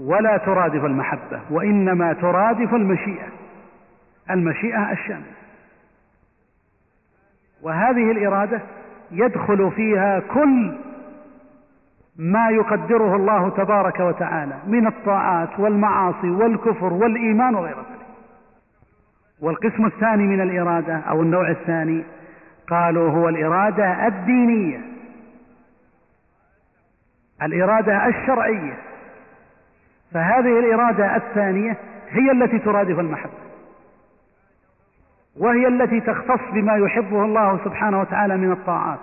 ولا 0.00 0.36
ترادف 0.36 0.84
المحبة 0.84 1.40
وإنما 1.50 2.12
ترادف 2.12 2.74
المشيئة. 2.74 3.28
المشيئة 4.30 4.92
الشاملة. 4.92 5.32
وهذه 7.62 8.10
الإرادة 8.10 8.60
يدخل 9.10 9.70
فيها 9.70 10.20
كل 10.20 10.72
ما 12.16 12.50
يقدره 12.50 13.16
الله 13.16 13.48
تبارك 13.48 14.00
وتعالى 14.00 14.58
من 14.66 14.86
الطاعات 14.86 15.60
والمعاصي 15.60 16.30
والكفر 16.30 16.92
والإيمان 16.92 17.54
وغير 17.54 17.76
ذلك 17.76 18.01
والقسم 19.42 19.86
الثاني 19.86 20.26
من 20.26 20.40
الإرادة 20.40 20.96
أو 20.96 21.22
النوع 21.22 21.50
الثاني 21.50 22.04
قالوا 22.68 23.10
هو 23.10 23.28
الإرادة 23.28 24.06
الدينية. 24.06 24.80
الإرادة 27.42 28.06
الشرعية. 28.06 28.78
فهذه 30.12 30.58
الإرادة 30.58 31.16
الثانية 31.16 31.76
هي 32.08 32.30
التي 32.32 32.58
ترادف 32.58 32.98
المحبة. 32.98 33.42
وهي 35.36 35.68
التي 35.68 36.00
تختص 36.00 36.40
بما 36.52 36.76
يحبه 36.76 37.24
الله 37.24 37.60
سبحانه 37.64 38.00
وتعالى 38.00 38.36
من 38.36 38.52
الطاعات. 38.52 38.98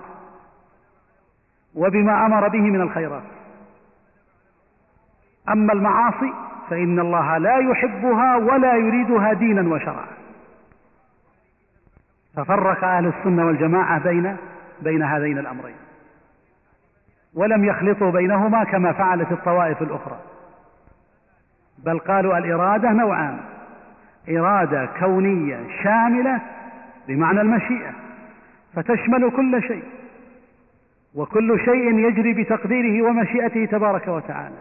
وبما 1.75 2.25
أمر 2.25 2.47
به 2.47 2.61
من 2.61 2.81
الخيرات. 2.81 3.23
أما 5.49 5.73
المعاصي 5.73 6.33
فإن 6.69 6.99
الله 6.99 7.37
لا 7.37 7.57
يحبها 7.57 8.35
ولا 8.35 8.75
يريدها 8.75 9.33
دينا 9.33 9.73
وشرعا. 9.73 10.18
ففرق 12.35 12.83
أهل 12.83 13.07
السنة 13.07 13.45
والجماعة 13.45 14.03
بين 14.03 14.37
بين 14.81 15.03
هذين 15.03 15.37
الأمرين. 15.37 15.75
ولم 17.33 17.65
يخلطوا 17.65 18.11
بينهما 18.11 18.63
كما 18.63 18.91
فعلت 18.91 19.31
الطوائف 19.31 19.81
الأخرى. 19.81 20.19
بل 21.85 21.99
قالوا 21.99 22.37
الإرادة 22.37 22.91
نوعان. 22.91 23.39
إرادة 24.29 24.89
كونية 24.99 25.59
شاملة 25.83 26.39
بمعنى 27.07 27.41
المشيئة. 27.41 27.91
فتشمل 28.75 29.31
كل 29.31 29.63
شيء. 29.63 29.83
وكل 31.15 31.59
شيء 31.59 31.99
يجري 31.99 32.43
بتقديره 32.43 33.07
ومشيئته 33.07 33.65
تبارك 33.65 34.07
وتعالى. 34.07 34.55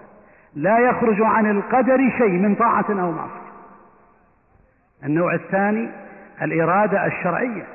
لا 0.55 0.79
يخرج 0.79 1.23
عن 1.23 1.51
القدر 1.51 2.11
شيء 2.19 2.33
من 2.33 2.55
طاعة 2.55 2.87
أو 2.91 3.13
معصية. 3.13 3.49
النوع 5.05 5.35
الثاني 5.35 5.89
الإرادة 6.42 7.07
الشرعية 7.07 7.66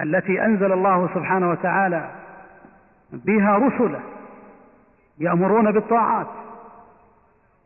التي 0.00 0.44
أنزل 0.44 0.72
الله 0.72 1.08
سبحانه 1.14 1.50
وتعالى 1.50 2.10
بها 3.12 3.56
رسله 3.56 4.00
يأمرون 5.18 5.72
بالطاعات 5.72 6.26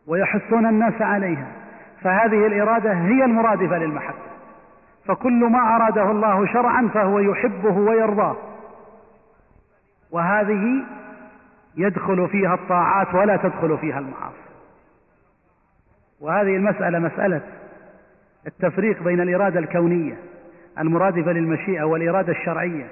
ويحثون 0.07 0.67
الناس 0.67 1.03
عليها 1.03 1.47
فهذه 2.03 2.47
الإرادة 2.47 2.93
هي 2.93 3.25
المرادفة 3.25 3.79
للمحبة. 3.79 4.25
فكل 5.05 5.45
ما 5.45 5.77
أراده 5.77 6.11
الله 6.11 6.47
شرعا 6.47 6.91
فهو 6.95 7.19
يحبه 7.19 7.79
ويرضاه. 7.79 8.37
وهذه 10.11 10.85
يدخل 11.77 12.29
فيها 12.29 12.55
الطاعات 12.55 13.15
ولا 13.15 13.37
تدخل 13.37 13.79
فيها 13.79 13.99
المعاصي. 13.99 14.45
وهذه 16.21 16.57
المسألة 16.57 16.99
مسألة 16.99 17.41
التفريق 18.47 19.03
بين 19.03 19.21
الإرادة 19.21 19.59
الكونية 19.59 20.15
المرادفة 20.79 21.33
للمشيئة 21.33 21.83
والإرادة 21.83 22.33
الشرعية. 22.33 22.87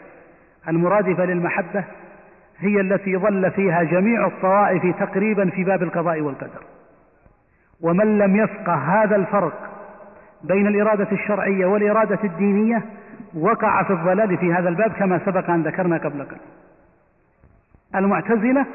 المرادفة 0.68 1.24
للمحبة 1.24 1.84
هي 2.58 2.80
التي 2.80 3.16
ظل 3.16 3.50
فيها 3.50 3.82
جميع 3.82 4.26
الطوائف 4.26 4.96
تقريبا 5.00 5.50
في 5.50 5.64
باب 5.64 5.82
القضاء 5.82 6.20
والقدر. 6.20 6.62
ومن 7.80 8.18
لم 8.18 8.36
يفقه 8.36 8.74
هذا 8.74 9.16
الفرق 9.16 9.70
بين 10.44 10.66
الإرادة 10.66 11.12
الشرعية 11.12 11.66
والإرادة 11.66 12.18
الدينية 12.24 12.82
وقع 13.34 13.82
في 13.82 13.92
الضلال 13.92 14.38
في 14.38 14.52
هذا 14.52 14.68
الباب 14.68 14.92
كما 14.92 15.20
سبق 15.26 15.50
أن 15.50 15.62
ذكرنا 15.62 15.96
قبل 15.96 16.22
قليل. 16.22 16.40
المعتزلة 17.94 18.66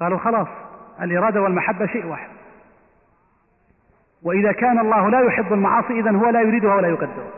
قالوا 0.00 0.18
خلاص 0.18 0.48
الإرادة 1.02 1.42
والمحبة 1.42 1.86
شيء 1.86 2.06
واحد. 2.06 2.35
وإذا 4.26 4.52
كان 4.52 4.78
الله 4.78 5.10
لا 5.10 5.20
يحب 5.20 5.52
المعاصي 5.52 6.00
إذن 6.00 6.16
هو 6.16 6.28
لا 6.28 6.40
يريدها 6.40 6.74
ولا 6.74 6.88
يقدرها 6.88 7.30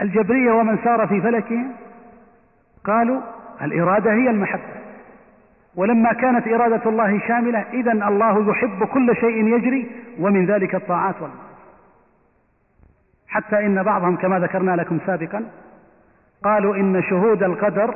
الجبرية 0.00 0.52
ومن 0.52 0.78
سار 0.84 1.06
في 1.06 1.20
فلكهم 1.20 1.72
قالوا 2.84 3.20
الإرادة 3.62 4.12
هي 4.12 4.30
المحبة. 4.30 4.74
ولما 5.76 6.12
كانت 6.12 6.48
إرادة 6.48 6.90
الله 6.90 7.20
شاملة 7.28 7.58
إذن 7.58 8.02
الله 8.02 8.50
يحب 8.50 8.84
كل 8.84 9.16
شيء 9.16 9.46
يجري 9.46 9.90
ومن 10.20 10.46
ذلك 10.46 10.74
الطاعات 10.74 11.14
والمعاصي. 11.14 11.54
حتى 13.28 13.66
إن 13.66 13.82
بعضهم 13.82 14.16
كما 14.16 14.38
ذكرنا 14.38 14.76
لكم 14.76 14.98
سابقا 15.06 15.46
قالوا 16.44 16.76
إن 16.76 17.02
شهود 17.02 17.42
القدر 17.42 17.94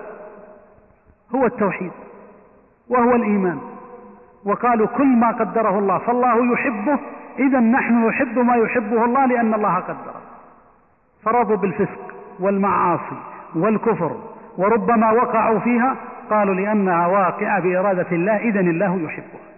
هو 1.35 1.47
التوحيد 1.47 1.93
وهو 2.89 3.15
الإيمان. 3.15 3.59
وقالوا 4.45 4.87
كل 4.87 5.07
ما 5.07 5.31
قدره 5.31 5.79
الله 5.79 5.99
فالله 5.99 6.53
يحبه 6.53 6.99
إذا 7.39 7.61
نحن 7.61 8.09
نحب 8.09 8.39
ما 8.39 8.57
يحبه 8.57 9.05
الله 9.05 9.27
لأن 9.27 9.55
الله 9.55 9.75
قدره 9.75 10.21
فرضوا 11.23 11.57
بالفسق 11.57 12.15
والمعاصي 12.39 13.17
والكفر 13.55 14.17
وربما 14.57 15.11
وقعوا 15.11 15.59
فيها 15.59 15.97
قالوا 16.31 16.55
لأنها 16.55 17.07
واقعة 17.07 17.61
بإرادة 17.61 18.07
الله 18.13 18.37
إذا 18.37 18.61
الله 18.61 19.01
يحبها. 19.01 19.49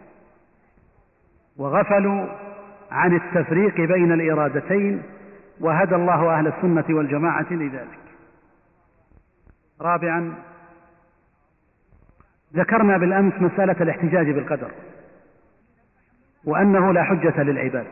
وغفلوا 1.57 2.27
عن 2.91 3.15
التفريق 3.15 3.81
بين 3.81 4.13
الإرادتين 4.13 5.03
وهدى 5.61 5.95
الله 5.95 6.39
أهل 6.39 6.47
السنة 6.47 6.85
والجماعة 6.97 7.47
لذلك. 7.51 7.99
رابعا 9.81 10.35
ذكرنا 12.55 12.99
بالأمس 12.99 13.35
مسألة 13.41 13.77
الاحتجاج 13.81 14.31
بالقدر. 14.31 14.71
وأنه 16.45 16.93
لا 16.93 17.03
حجة 17.03 17.43
للعباد. 17.43 17.87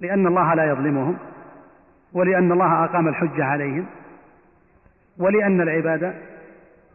لأن 0.00 0.26
الله 0.26 0.54
لا 0.54 0.64
يظلمهم 0.64 1.16
ولأن 2.12 2.52
الله 2.52 2.84
أقام 2.84 3.08
الحجة 3.08 3.44
عليهم 3.44 3.86
ولأن 5.18 5.60
العباد 5.60 6.14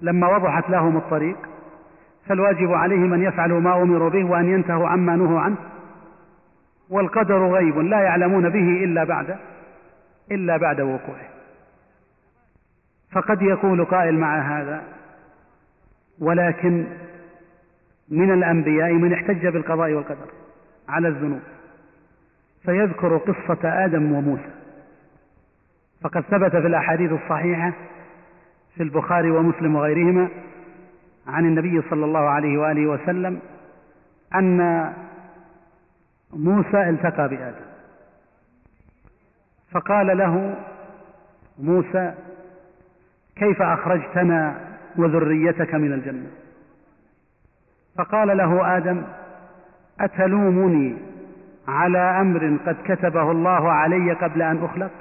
لما 0.01 0.27
وضحت 0.27 0.69
لهم 0.69 0.97
الطريق 0.97 1.37
فالواجب 2.27 2.71
عليهم 2.71 3.13
أن 3.13 3.23
يفعلوا 3.23 3.59
ما 3.59 3.81
أمروا 3.81 4.09
به 4.09 4.23
وأن 4.23 4.49
ينتهوا 4.49 4.87
عما 4.87 5.15
نهوا 5.15 5.39
عنه. 5.39 5.57
والقدر 6.89 7.47
غيب 7.47 7.77
لا 7.77 7.99
يعلمون 7.99 8.49
به 8.49 8.83
إلا 8.83 9.03
بعد 9.03 9.37
إلا 10.31 10.57
بعد 10.57 10.81
وقوعه. 10.81 11.27
فقد 13.11 13.41
يقول 13.41 13.85
قائل 13.85 14.19
مع 14.19 14.39
هذا 14.39 14.83
ولكن 16.19 16.85
من 18.09 18.33
الأنبياء 18.33 18.93
من 18.93 19.13
احتج 19.13 19.47
بالقضاء 19.47 19.91
والقدر 19.91 20.29
على 20.89 21.07
الذنوب. 21.07 21.41
فيذكر 22.65 23.17
قصة 23.17 23.85
آدم 23.85 24.11
وموسى. 24.11 24.51
فقد 26.01 26.21
ثبت 26.21 26.51
في 26.51 26.67
الأحاديث 26.67 27.11
الصحيحة 27.11 27.73
في 28.75 28.83
البخاري 28.83 29.31
ومسلم 29.31 29.75
وغيرهما 29.75 30.29
عن 31.27 31.45
النبي 31.45 31.81
صلى 31.89 32.05
الله 32.05 32.29
عليه 32.29 32.57
وآله 32.57 32.87
وسلم 32.87 33.39
أن 34.35 34.93
موسى 36.33 36.89
التقى 36.89 37.29
بآدم. 37.29 37.65
فقال 39.71 40.17
له 40.17 40.55
موسى 41.59 42.13
كيف 43.35 43.61
أخرجتنا 43.61 44.55
وذريتك 44.95 45.75
من 45.75 45.93
الجنة؟ 45.93 46.27
فقال 47.97 48.37
له 48.37 48.77
آدم 48.77 49.03
أتلومني 49.99 50.97
على 51.67 51.97
أمر 51.97 52.57
قد 52.65 52.75
كتبه 52.85 53.31
الله 53.31 53.71
علي 53.71 54.13
قبل 54.13 54.41
أن 54.41 54.63
أخلق؟ 54.63 54.91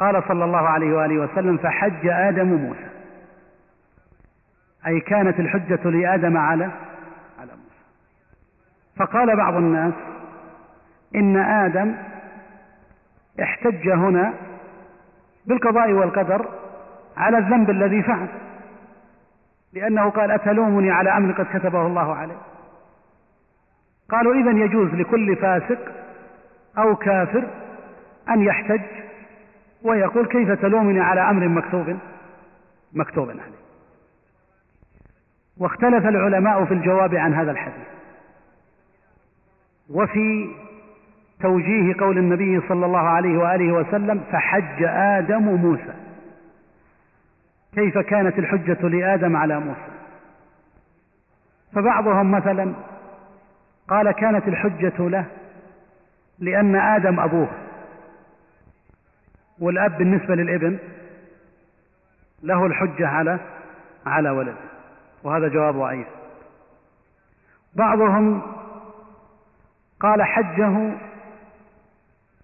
قال 0.00 0.22
صلى 0.28 0.44
الله 0.44 0.68
عليه 0.68 0.96
وآله 0.96 1.18
وسلم 1.18 1.56
فحج 1.56 2.06
آدم 2.06 2.46
موسى. 2.46 2.88
أي 4.86 5.00
كانت 5.00 5.40
الحجة 5.40 5.90
لآدم 5.90 6.36
على 6.36 6.64
على 7.40 7.50
موسى. 7.50 7.82
فقال 8.96 9.36
بعض 9.36 9.54
الناس 9.54 9.94
إن 11.14 11.36
آدم 11.36 11.94
احتج 13.42 13.88
هنا 13.88 14.32
بالقضاء 15.46 15.92
والقدر 15.92 16.48
على 17.16 17.38
الذنب 17.38 17.70
الذي 17.70 18.02
فعل. 18.02 18.28
لأنه 19.72 20.10
قال 20.10 20.30
أتلومني 20.30 20.90
على 20.90 21.16
أمر 21.16 21.32
قد 21.32 21.46
كتبه 21.58 21.86
الله 21.86 22.14
عليه. 22.14 22.36
قالوا 24.10 24.34
إذا 24.34 24.50
يجوز 24.64 24.94
لكل 24.94 25.36
فاسق 25.36 25.78
أو 26.78 26.96
كافر 26.96 27.44
أن 28.30 28.42
يحتج 28.42 28.82
ويقول 29.82 30.26
كيف 30.26 30.50
تلومني 30.50 31.00
على 31.00 31.30
أمر 31.30 31.48
مكتوب 31.48 31.96
مكتوب 32.92 33.30
عليه. 33.30 33.62
واختلف 35.58 36.06
العلماء 36.06 36.64
في 36.64 36.74
الجواب 36.74 37.14
عن 37.14 37.34
هذا 37.34 37.50
الحديث. 37.50 37.86
وفي 39.90 40.54
توجيه 41.40 41.94
قول 42.00 42.18
النبي 42.18 42.60
صلى 42.68 42.86
الله 42.86 43.08
عليه 43.08 43.38
وآله 43.38 43.72
وسلم 43.72 44.20
فحج 44.32 44.82
آدم 44.82 45.42
موسى. 45.42 45.94
كيف 47.74 47.98
كانت 47.98 48.38
الحجة 48.38 48.88
لآدم 48.88 49.36
على 49.36 49.60
موسى؟ 49.60 49.92
فبعضهم 51.72 52.30
مثلا 52.30 52.74
قال 53.88 54.10
كانت 54.12 54.48
الحجة 54.48 55.08
له 55.08 55.26
لأن 56.38 56.76
آدم 56.76 57.20
أبوه 57.20 57.48
والأب 59.58 59.98
بالنسبة 59.98 60.34
للابن 60.34 60.78
له 62.42 62.66
الحجة 62.66 63.08
على 63.08 63.38
على 64.06 64.30
ولده 64.30 64.56
وهذا 65.22 65.48
جواب 65.48 65.74
ضعيف. 65.74 66.06
بعضهم 67.74 68.42
قال 70.00 70.22
حجه 70.22 70.92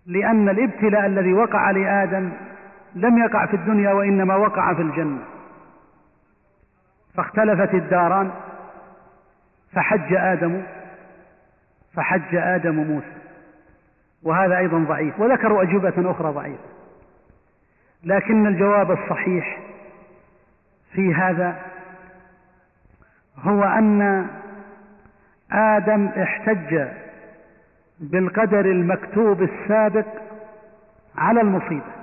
لأن 0.07 0.49
الابتلاء 0.49 1.07
الذي 1.07 1.33
وقع 1.33 1.71
لآدم 1.71 2.33
لم 2.99 3.19
يقع 3.19 3.47
في 3.47 3.57
الدنيا 3.57 3.93
وإنما 3.93 4.37
وقع 4.37 4.75
في 4.75 4.83
الجنة. 4.83 5.23
فاختلفت 7.15 7.75
الداران 7.75 8.31
فحج 9.73 10.15
آدم 10.15 10.63
فحج 11.95 12.35
آدم 12.35 12.75
موسى. 12.75 13.17
وهذا 14.23 14.59
أيضا 14.59 14.79
ضعيف 14.79 15.21
وذكروا 15.21 15.63
أجوبة 15.63 16.11
أخرى 16.11 16.33
ضعيفة. 16.33 16.65
لكن 18.05 18.47
الجواب 18.47 18.91
الصحيح 18.91 19.59
في 20.93 21.15
هذا 21.15 21.57
هو 23.39 23.65
أن 23.65 24.27
آدم 25.53 26.07
احتج 26.07 26.89
بالقدر 28.01 28.61
المكتوب 28.61 29.43
السابق 29.43 30.07
على 31.17 31.41
المصيبة. 31.41 31.98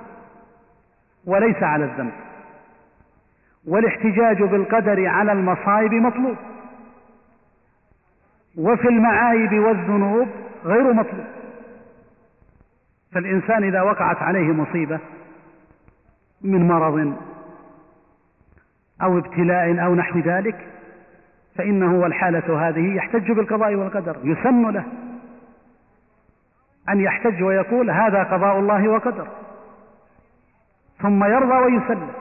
وليس 1.25 1.63
على 1.63 1.85
الذنب. 1.85 2.13
والاحتجاج 3.67 4.43
بالقدر 4.43 5.07
على 5.07 5.31
المصائب 5.31 5.93
مطلوب. 5.93 6.35
وفي 8.57 8.87
المعايب 8.87 9.53
والذنوب 9.53 10.27
غير 10.65 10.93
مطلوب. 10.93 11.25
فالإنسان 13.11 13.63
إذا 13.63 13.81
وقعت 13.81 14.17
عليه 14.17 14.53
مصيبة 14.53 14.99
من 16.41 16.67
مرض 16.67 17.13
أو 19.01 19.17
ابتلاء 19.17 19.85
أو 19.85 19.95
نحو 19.95 20.19
ذلك 20.19 20.67
فإنه 21.55 21.99
والحالة 21.99 22.67
هذه 22.67 22.95
يحتج 22.95 23.31
بالقضاء 23.31 23.75
والقدر 23.75 24.17
يسن 24.23 24.69
له 24.69 24.85
أن 26.89 26.99
يحتج 26.99 27.43
ويقول 27.43 27.89
هذا 27.89 28.23
قضاء 28.23 28.59
الله 28.59 28.89
وقدر. 28.89 29.27
ثم 31.05 31.23
يرضى 31.23 31.53
ويسلم. 31.53 32.11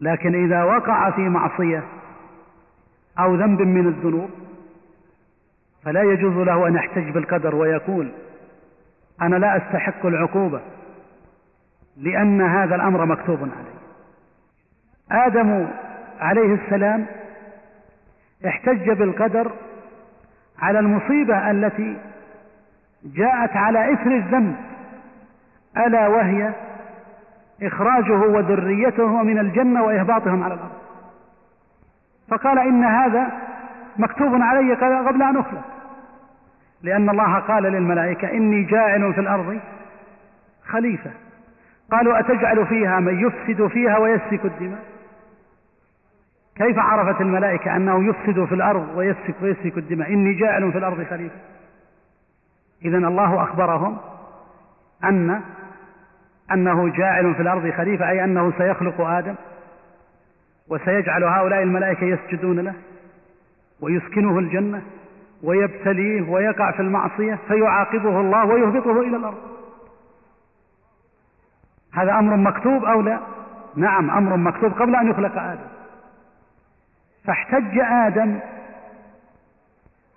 لكن 0.00 0.44
إذا 0.44 0.62
وقع 0.62 1.10
في 1.10 1.20
معصية 1.20 1.84
أو 3.18 3.34
ذنب 3.34 3.62
من 3.62 3.86
الذنوب 3.86 4.30
فلا 5.84 6.02
يجوز 6.02 6.46
له 6.46 6.68
أن 6.68 6.74
يحتج 6.74 7.10
بالقدر 7.10 7.54
ويقول 7.54 8.12
أنا 9.22 9.36
لا 9.36 9.56
أستحق 9.56 10.06
العقوبة 10.06 10.60
لأن 11.96 12.40
هذا 12.40 12.74
الأمر 12.74 13.04
مكتوب 13.04 13.38
علي 13.40 13.72
آدم 15.26 15.68
عليه 16.20 16.54
السلام 16.54 17.06
احتج 18.46 18.90
بالقدر 18.90 19.52
على 20.58 20.78
المصيبة 20.78 21.50
التي 21.50 21.96
جاءت 23.04 23.56
على 23.56 23.92
إثر 23.92 24.16
الذنب 24.16 24.56
ألا 25.76 26.08
وهي 26.08 26.52
إخراجه 27.62 28.18
وذريته 28.18 29.22
من 29.22 29.38
الجنة 29.38 29.84
وإهباطهم 29.84 30.42
على 30.42 30.54
الأرض. 30.54 30.72
فقال 32.28 32.58
إن 32.58 32.84
هذا 32.84 33.30
مكتوب 33.96 34.34
علي 34.34 34.74
قبل 34.74 35.22
أن 35.22 35.36
أخلق. 35.36 35.64
لأن 36.82 37.10
الله 37.10 37.38
قال 37.38 37.62
للملائكة 37.62 38.30
إني 38.30 38.62
جاعل 38.62 39.14
في 39.14 39.20
الأرض 39.20 39.60
خليفة. 40.64 41.10
قالوا 41.92 42.18
أتجعل 42.18 42.66
فيها 42.66 43.00
من 43.00 43.26
يفسد 43.26 43.66
فيها 43.66 43.98
ويسفك 43.98 44.44
الدماء؟ 44.44 44.82
كيف 46.56 46.78
عرفت 46.78 47.20
الملائكة 47.20 47.76
أنه 47.76 48.08
يفسد 48.08 48.44
في 48.44 48.54
الأرض 48.54 48.88
ويسفك 48.96 49.34
ويسفك 49.42 49.78
الدماء؟ 49.78 50.12
إني 50.12 50.34
جاعل 50.34 50.72
في 50.72 50.78
الأرض 50.78 51.04
خليفة. 51.04 51.36
إذا 52.84 52.98
الله 52.98 53.42
أخبرهم 53.42 53.98
أن 55.04 55.40
أنه 56.52 56.88
جاعل 56.88 57.34
في 57.34 57.42
الأرض 57.42 57.70
خليفة 57.70 58.08
أي 58.08 58.24
أنه 58.24 58.52
سيخلق 58.58 59.00
آدم 59.00 59.34
وسيجعل 60.68 61.24
هؤلاء 61.24 61.62
الملائكة 61.62 62.04
يسجدون 62.04 62.60
له 62.60 62.74
ويسكنه 63.80 64.38
الجنة 64.38 64.82
ويبتليه 65.42 66.30
ويقع 66.30 66.70
في 66.70 66.80
المعصية 66.80 67.38
فيعاقبه 67.48 68.20
الله 68.20 68.44
ويهبطه 68.44 69.00
إلى 69.00 69.16
الأرض. 69.16 69.38
هذا 71.94 72.18
أمر 72.18 72.36
مكتوب 72.36 72.84
أو 72.84 73.00
لا؟ 73.00 73.18
نعم 73.76 74.10
أمر 74.10 74.36
مكتوب 74.36 74.72
قبل 74.72 74.96
أن 74.96 75.10
يخلق 75.10 75.38
آدم. 75.38 75.68
فاحتج 77.24 77.78
آدم 77.78 78.38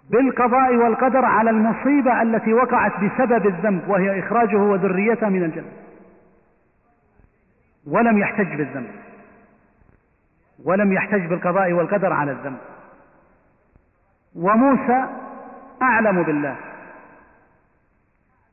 بالقضاء 0.10 0.76
والقدر 0.76 1.26
على 1.26 1.50
المصيبة 1.50 2.21
التي 2.21 2.54
وقعت 2.54 2.91
بسبب 3.04 3.48
الذنب 3.48 3.88
وهي 3.88 4.19
إخراجه 4.19 4.58
وذريته 4.58 5.30
من 5.30 5.43
الجنة. 5.43 5.85
ولم 7.88 8.17
يحتج 8.17 8.56
بالذنب. 8.56 8.91
ولم 10.65 10.93
يحتج 10.93 11.26
بالقضاء 11.26 11.74
والقدر 11.74 12.13
على 12.13 12.32
الذنب. 12.32 12.58
وموسى 14.36 15.06
أعلم 15.82 16.24
بالله. 16.24 16.56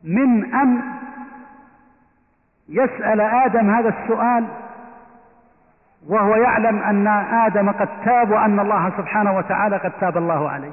من 0.05 0.55
أن 0.55 0.83
يسأل 2.69 3.21
آدم 3.21 3.75
هذا 3.75 3.89
السؤال 3.89 4.45
وهو 6.09 6.35
يعلم 6.35 6.79
أن 6.79 7.07
آدم 7.47 7.73
قد 7.73 7.89
تاب 8.05 8.31
وأن 8.31 8.61
الله 8.61 8.91
سبحانه 8.97 9.37
وتعالى 9.37 9.77
قد 9.77 9.93
تاب 10.01 10.17
الله 10.17 10.51
عليه. 10.51 10.73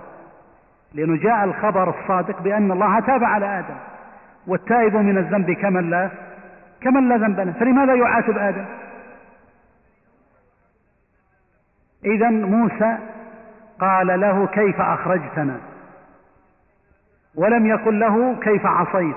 لأنه 0.94 1.18
جاء 1.18 1.44
الخبر 1.44 1.90
الصادق 1.90 2.42
بأن 2.42 2.72
الله 2.72 3.00
تاب 3.00 3.24
على 3.24 3.60
آدم. 3.60 3.76
والتائب 4.48 4.96
من 4.96 5.18
الذنب 5.18 5.52
كمن 5.52 5.90
لا 5.90 6.10
كمن 6.82 7.10
لا 7.10 7.18
ذنب 7.18 7.40
له. 7.40 7.52
فلماذا 7.52 7.94
يعاتب 7.94 8.38
آدم؟ 8.38 8.66
إذا 12.06 12.30
موسى 12.30 12.98
قال 13.80 14.20
له 14.20 14.48
كيف 14.48 14.82
أخرجتنا؟ 14.82 15.58
ولم 17.36 17.66
يقل 17.66 18.00
له 18.00 18.36
كيف 18.40 18.66
عصيت؟ 18.66 19.16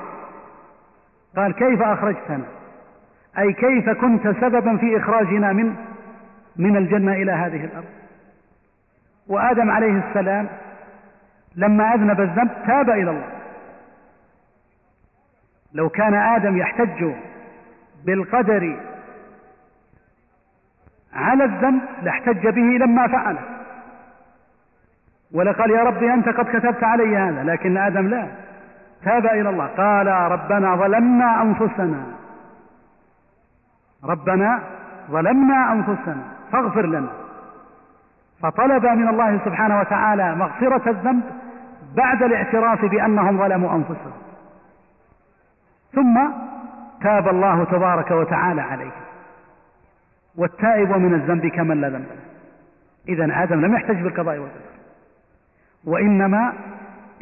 قال 1.36 1.52
كيف 1.52 1.82
أخرجتنا؟ 1.82 2.44
أي 3.38 3.52
كيف 3.52 3.90
كنت 3.90 4.22
سببا 4.22 4.76
في 4.76 4.96
إخراجنا 4.96 5.52
من 5.52 5.76
من 6.56 6.76
الجنة 6.76 7.12
إلى 7.12 7.32
هذه 7.32 7.64
الأرض؟ 7.64 7.88
وآدم 9.28 9.70
عليه 9.70 10.08
السلام 10.08 10.48
لما 11.56 11.94
أذنب 11.94 12.20
الذنب 12.20 12.50
تاب 12.66 12.90
إلى 12.90 13.10
الله. 13.10 13.28
لو 15.72 15.88
كان 15.88 16.14
آدم 16.14 16.56
يحتج 16.56 17.12
بالقدر 18.06 18.76
على 21.14 21.44
الذنب 21.44 21.82
لاحتج 22.02 22.48
به 22.48 22.84
لما 22.84 23.06
فعله 23.06 23.40
ولقال 25.34 25.70
يا 25.70 25.82
ربي 25.82 26.14
أنت 26.14 26.28
قد 26.28 26.44
كتبت 26.44 26.84
علي 26.84 27.16
هذا 27.16 27.44
لكن 27.44 27.76
آدم 27.76 28.08
لا. 28.08 28.26
تاب 29.04 29.26
إلى 29.26 29.50
الله 29.50 29.66
قال 29.66 30.06
ربنا 30.06 30.76
ظلمنا 30.76 31.42
أنفسنا. 31.42 32.02
ربنا 34.04 34.62
ظلمنا 35.10 35.72
أنفسنا 35.72 36.22
فاغفر 36.52 36.86
لنا. 36.86 37.08
فطلب 38.42 38.86
من 38.86 39.08
الله 39.08 39.40
سبحانه 39.44 39.80
وتعالى 39.80 40.34
مغفرة 40.34 40.90
الذنب 40.90 41.22
بعد 41.96 42.22
الاعتراف 42.22 42.84
بأنهم 42.84 43.38
ظلموا 43.38 43.74
أنفسهم. 43.74 44.12
ثم 45.92 46.20
تاب 47.02 47.28
الله 47.28 47.64
تبارك 47.64 48.10
وتعالى 48.10 48.60
عليه. 48.60 48.90
والتائب 50.36 50.96
من 50.96 51.14
الذنب 51.14 51.46
كمن 51.46 51.80
لا 51.80 51.88
ذنب 51.88 52.06
له. 52.06 52.22
إذا 53.08 53.42
آدم 53.42 53.60
لم 53.60 53.74
يحتج 53.74 54.02
بالقضاء 54.02 54.38
والقدر. 54.38 54.72
وإنما 55.84 56.52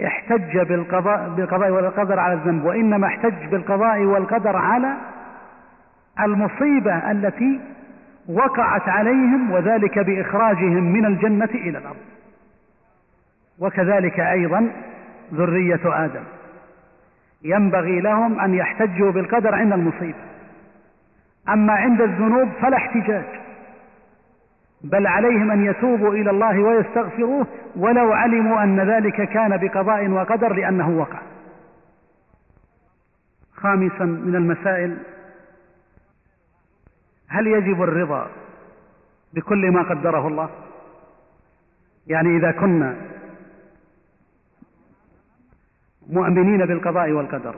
احتج 0.07 0.59
بالقضاء, 0.59 1.29
بالقضاء 1.29 1.71
والقدر 1.71 2.19
على 2.19 2.35
الذنب. 2.35 2.65
وإنما 2.65 3.07
احتج 3.07 3.47
بالقضاء 3.51 4.01
والقدر 4.01 4.57
على 4.57 4.97
المصيبة 6.21 7.11
التي 7.11 7.61
وقعت 8.29 8.89
عليهم 8.89 9.51
وذلك 9.51 9.99
بإخراجهم 9.99 10.93
من 10.93 11.07
الجنة 11.07 11.51
إلى 11.55 11.79
الأرض. 11.79 11.97
وكذلك 13.59 14.21
أيضا 14.21 14.71
ذرية 15.35 16.05
آدم. 16.05 16.23
ينبغي 17.43 18.01
لهم 18.01 18.41
أن 18.41 18.55
يحتجوا 18.55 19.13
بالقدر 19.13 19.55
عند 19.55 19.73
المصيبة 19.73 20.19
أما 21.49 21.73
عند 21.73 22.01
الذنوب 22.01 22.49
فلا 22.63 22.77
احتجاج. 22.77 23.41
بل 24.85 25.07
عليهم 25.07 25.51
أن 25.51 25.65
يتوبوا 25.65 26.15
إلى 26.15 26.31
الله 26.31 26.61
ويستغفروه 26.63 27.47
ولو 27.77 28.13
علموا 28.13 28.63
أن 28.63 28.81
ذلك 28.81 29.29
كان 29.29 29.57
بقضاء 29.57 30.09
وقدر 30.09 30.53
لأنه 30.53 30.91
وقع. 30.91 31.19
خامسا 33.55 34.05
من 34.05 34.37
المسائل 34.37 34.97
هل 37.29 37.47
يجب 37.47 37.83
الرضا 37.83 38.31
بكل 39.35 39.71
ما 39.71 39.83
قدره 39.83 40.29
الله؟ 40.29 40.51
يعني 42.07 42.37
إذا 42.37 42.51
كنا 42.53 42.97
مؤمنين 46.09 46.67
بالقضاء 46.67 47.11
والقدر. 47.11 47.55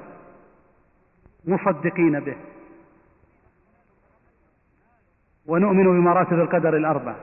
مصدقين 1.44 2.20
به. 2.20 2.37
ونؤمن 5.46 5.85
بمراتب 5.85 6.40
القدر 6.40 6.76
الأربع 6.76 7.14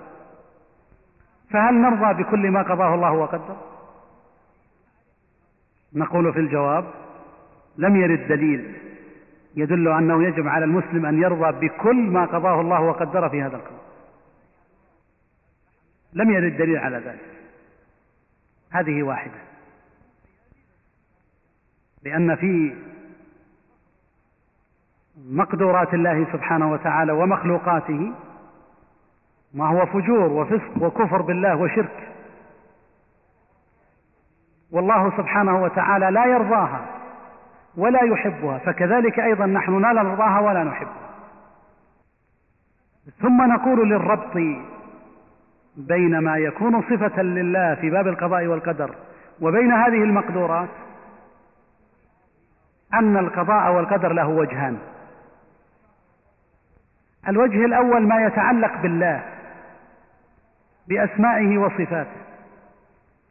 فهل 1.50 1.74
نرضى 1.74 2.24
بكل 2.24 2.52
ما 2.52 2.62
قضاه 2.62 2.96
الله 2.96 3.12
وقدر؟ 3.12 3.56
نقول 5.94 6.34
في 6.34 6.40
الجواب 6.40 6.86
لم 7.78 7.96
يرد 7.96 8.28
دليل 8.28 8.74
يدل 9.56 9.88
أنه 9.88 10.24
يجب 10.24 10.48
على 10.48 10.66
المسلم 10.66 11.06
أن 11.06 11.22
يرضى 11.22 11.68
بكل 11.68 11.96
ما 11.96 12.26
قضاه 12.26 12.62
الله 12.62 12.82
وقدر 12.82 13.30
في 13.30 13.42
هذا 13.42 13.58
الكون 13.58 13.78
لم 16.14 16.32
يرد 16.32 16.58
دليل 16.58 16.78
على 16.78 16.98
ذلك. 16.98 17.26
هذه 18.70 19.04
واحدة. 19.04 19.49
لأن 22.04 22.36
في 22.36 22.76
مقدورات 25.32 25.94
الله 25.94 26.28
سبحانه 26.34 26.72
وتعالى 26.72 27.12
ومخلوقاته 27.12 28.12
ما 29.54 29.68
هو 29.68 29.86
فجور 29.86 30.30
وفسق 30.32 30.84
وكفر 30.84 31.22
بالله 31.22 31.56
وشرك. 31.56 32.10
والله 34.72 35.18
سبحانه 35.18 35.64
وتعالى 35.64 36.12
لا 36.12 36.26
يرضاها 36.26 36.86
ولا 37.78 38.04
يحبها 38.04 38.58
فكذلك 38.58 39.20
أيضا 39.20 39.46
نحن 39.46 39.82
لا 39.82 39.94
نرضاها 39.94 40.40
ولا 40.40 40.64
نحبها. 40.64 41.10
ثم 43.22 43.54
نقول 43.54 43.90
للربط 43.90 44.38
بين 45.78 46.20
ما 46.20 46.38
يكون 46.38 46.82
صفة 46.82 47.22
لله 47.22 47.76
في 47.76 47.90
باب 47.90 48.08
القضاء 48.08 48.48
والقدر 48.48 48.96
وبين 49.42 49.72
هذه 49.72 50.04
المقدورات 50.04 50.70
أن 52.94 53.18
القضاء 53.18 53.72
والقدر 53.72 54.14
له 54.14 54.28
وجهان. 54.28 54.78
الوجه 57.28 57.66
الأول 57.66 58.08
ما 58.08 58.26
يتعلق 58.26 58.82
بالله 58.82 59.24
بأسمائه 60.88 61.58
وصفاته. 61.58 62.22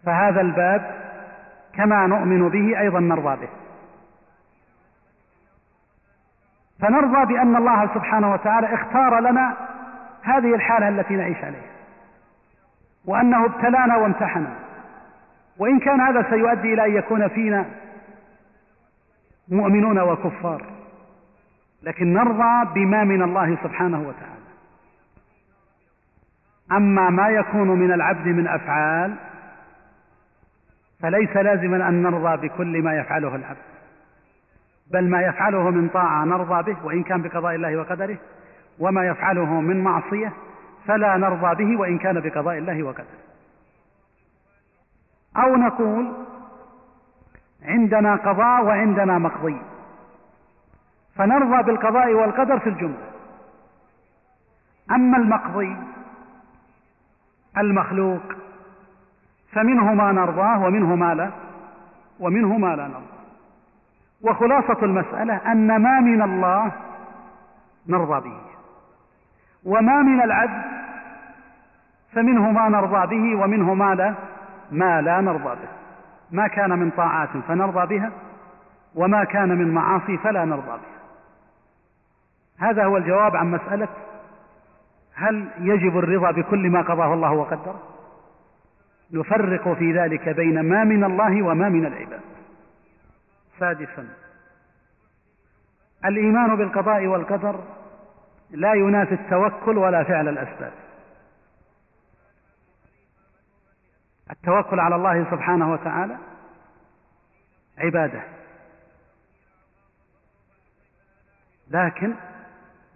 فهذا 0.06 0.40
الباب 0.40 0.90
كما 1.74 2.06
نؤمن 2.06 2.48
به 2.48 2.80
أيضا 2.80 3.00
نرضى 3.00 3.36
به. 3.40 3.48
فنرضى 6.80 7.34
بأن 7.34 7.56
الله 7.56 7.94
سبحانه 7.94 8.32
وتعالى 8.32 8.74
اختار 8.74 9.20
لنا 9.20 9.56
هذه 10.22 10.54
الحالة 10.54 10.88
التي 10.88 11.16
نعيش 11.16 11.44
عليها 11.44 11.70
وأنه 13.04 13.44
ابتلانا 13.44 13.96
وامتحنا. 13.96 14.50
وإن 15.58 15.78
كان 15.78 16.00
هذا 16.00 16.30
سيؤدي 16.30 16.74
إلى 16.74 16.86
أن 16.86 16.96
يكون 16.96 17.28
فينا 17.28 17.64
مؤمنون 19.50 19.98
وكفار. 19.98 20.62
لكن 21.82 22.12
نرضى 22.12 22.74
بما 22.74 23.04
من 23.04 23.22
الله 23.22 23.58
سبحانه 23.62 24.00
وتعالى. 24.00 24.48
أما 26.72 27.10
ما 27.10 27.28
يكون 27.28 27.68
من 27.68 27.92
العبد 27.92 28.26
من 28.26 28.46
أفعال 28.46 29.14
فليس 31.00 31.36
لازما 31.36 31.88
أن 31.88 32.02
نرضى 32.02 32.48
بكل 32.48 32.82
ما 32.82 32.94
يفعله 32.94 33.34
العبد. 33.34 33.68
بل 34.92 35.08
ما 35.10 35.22
يفعله 35.22 35.70
من 35.70 35.88
طاعة 35.88 36.24
نرضى 36.24 36.72
به 36.72 36.84
وإن 36.84 37.02
كان 37.02 37.22
بقضاء 37.22 37.54
الله 37.54 37.76
وقدره 37.76 38.16
وما 38.78 39.06
يفعله 39.06 39.60
من 39.60 39.84
معصية 39.84 40.32
فلا 40.86 41.16
نرضى 41.16 41.64
به 41.64 41.80
وإن 41.80 41.98
كان 41.98 42.20
بقضاء 42.20 42.58
الله 42.58 42.82
وقدره. 42.82 43.18
أو 45.36 45.56
نقول 45.56 46.12
عندنا 47.64 48.16
قضاء 48.16 48.64
وعندنا 48.64 49.18
مقضي. 49.18 49.56
فنرضى 51.16 51.62
بالقضاء 51.62 52.12
والقدر 52.14 52.58
في 52.58 52.68
الجملة. 52.68 53.08
أما 54.90 55.16
المقضي 55.16 55.76
المخلوق 57.58 58.22
فمنه 59.52 59.94
ما 59.94 60.12
نرضاه 60.12 60.64
ومنه 60.64 60.94
ما 60.94 61.14
لا 61.14 61.30
ومنه 62.20 62.58
ما 62.58 62.76
لا 62.76 62.86
نرضاه. 62.86 63.18
وخلاصة 64.22 64.82
المسألة 64.82 65.36
أن 65.36 65.76
ما 65.76 66.00
من 66.00 66.22
الله 66.22 66.72
نرضى 67.86 68.28
به. 68.28 68.40
وما 69.64 70.02
من 70.02 70.22
العبد 70.22 70.62
فمنه 72.12 72.50
ما 72.50 72.68
نرضى 72.68 73.06
به 73.06 73.42
ومنه 73.42 73.74
ما 73.74 73.94
لا 73.94 74.14
ما 74.72 75.00
لا 75.00 75.20
نرضى 75.20 75.54
به. 75.54 75.68
ما 76.30 76.48
كان 76.48 76.78
من 76.78 76.90
طاعات 76.90 77.28
فنرضى 77.48 77.98
بها 77.98 78.12
وما 78.94 79.24
كان 79.24 79.48
من 79.48 79.74
معاصي 79.74 80.18
فلا 80.18 80.44
نرضى 80.44 80.66
بها. 80.66 80.98
هذا 82.58 82.84
هو 82.84 82.96
الجواب 82.96 83.36
عن 83.36 83.50
مسألة 83.50 83.88
هل 85.14 85.48
يجب 85.58 85.98
الرضا 85.98 86.30
بكل 86.30 86.70
ما 86.70 86.82
قضاه 86.82 87.14
الله 87.14 87.32
وقدره؟ 87.32 87.80
نفرق 89.12 89.72
في 89.72 89.92
ذلك 89.92 90.28
بين 90.28 90.60
ما 90.60 90.84
من 90.84 91.04
الله 91.04 91.42
وما 91.42 91.68
من 91.68 91.86
العباد. 91.86 92.20
سادسا 93.58 94.08
الإيمان 96.04 96.56
بالقضاء 96.56 97.06
والقدر 97.06 97.60
لا 98.50 98.74
ينافي 98.74 99.14
التوكل 99.14 99.78
ولا 99.78 100.04
فعل 100.04 100.28
الأسباب. 100.28 100.72
التوكل 104.30 104.80
على 104.80 104.94
الله 104.94 105.30
سبحانه 105.30 105.72
وتعالى 105.72 106.18
عبادة. 107.78 108.22
لكن 111.70 112.14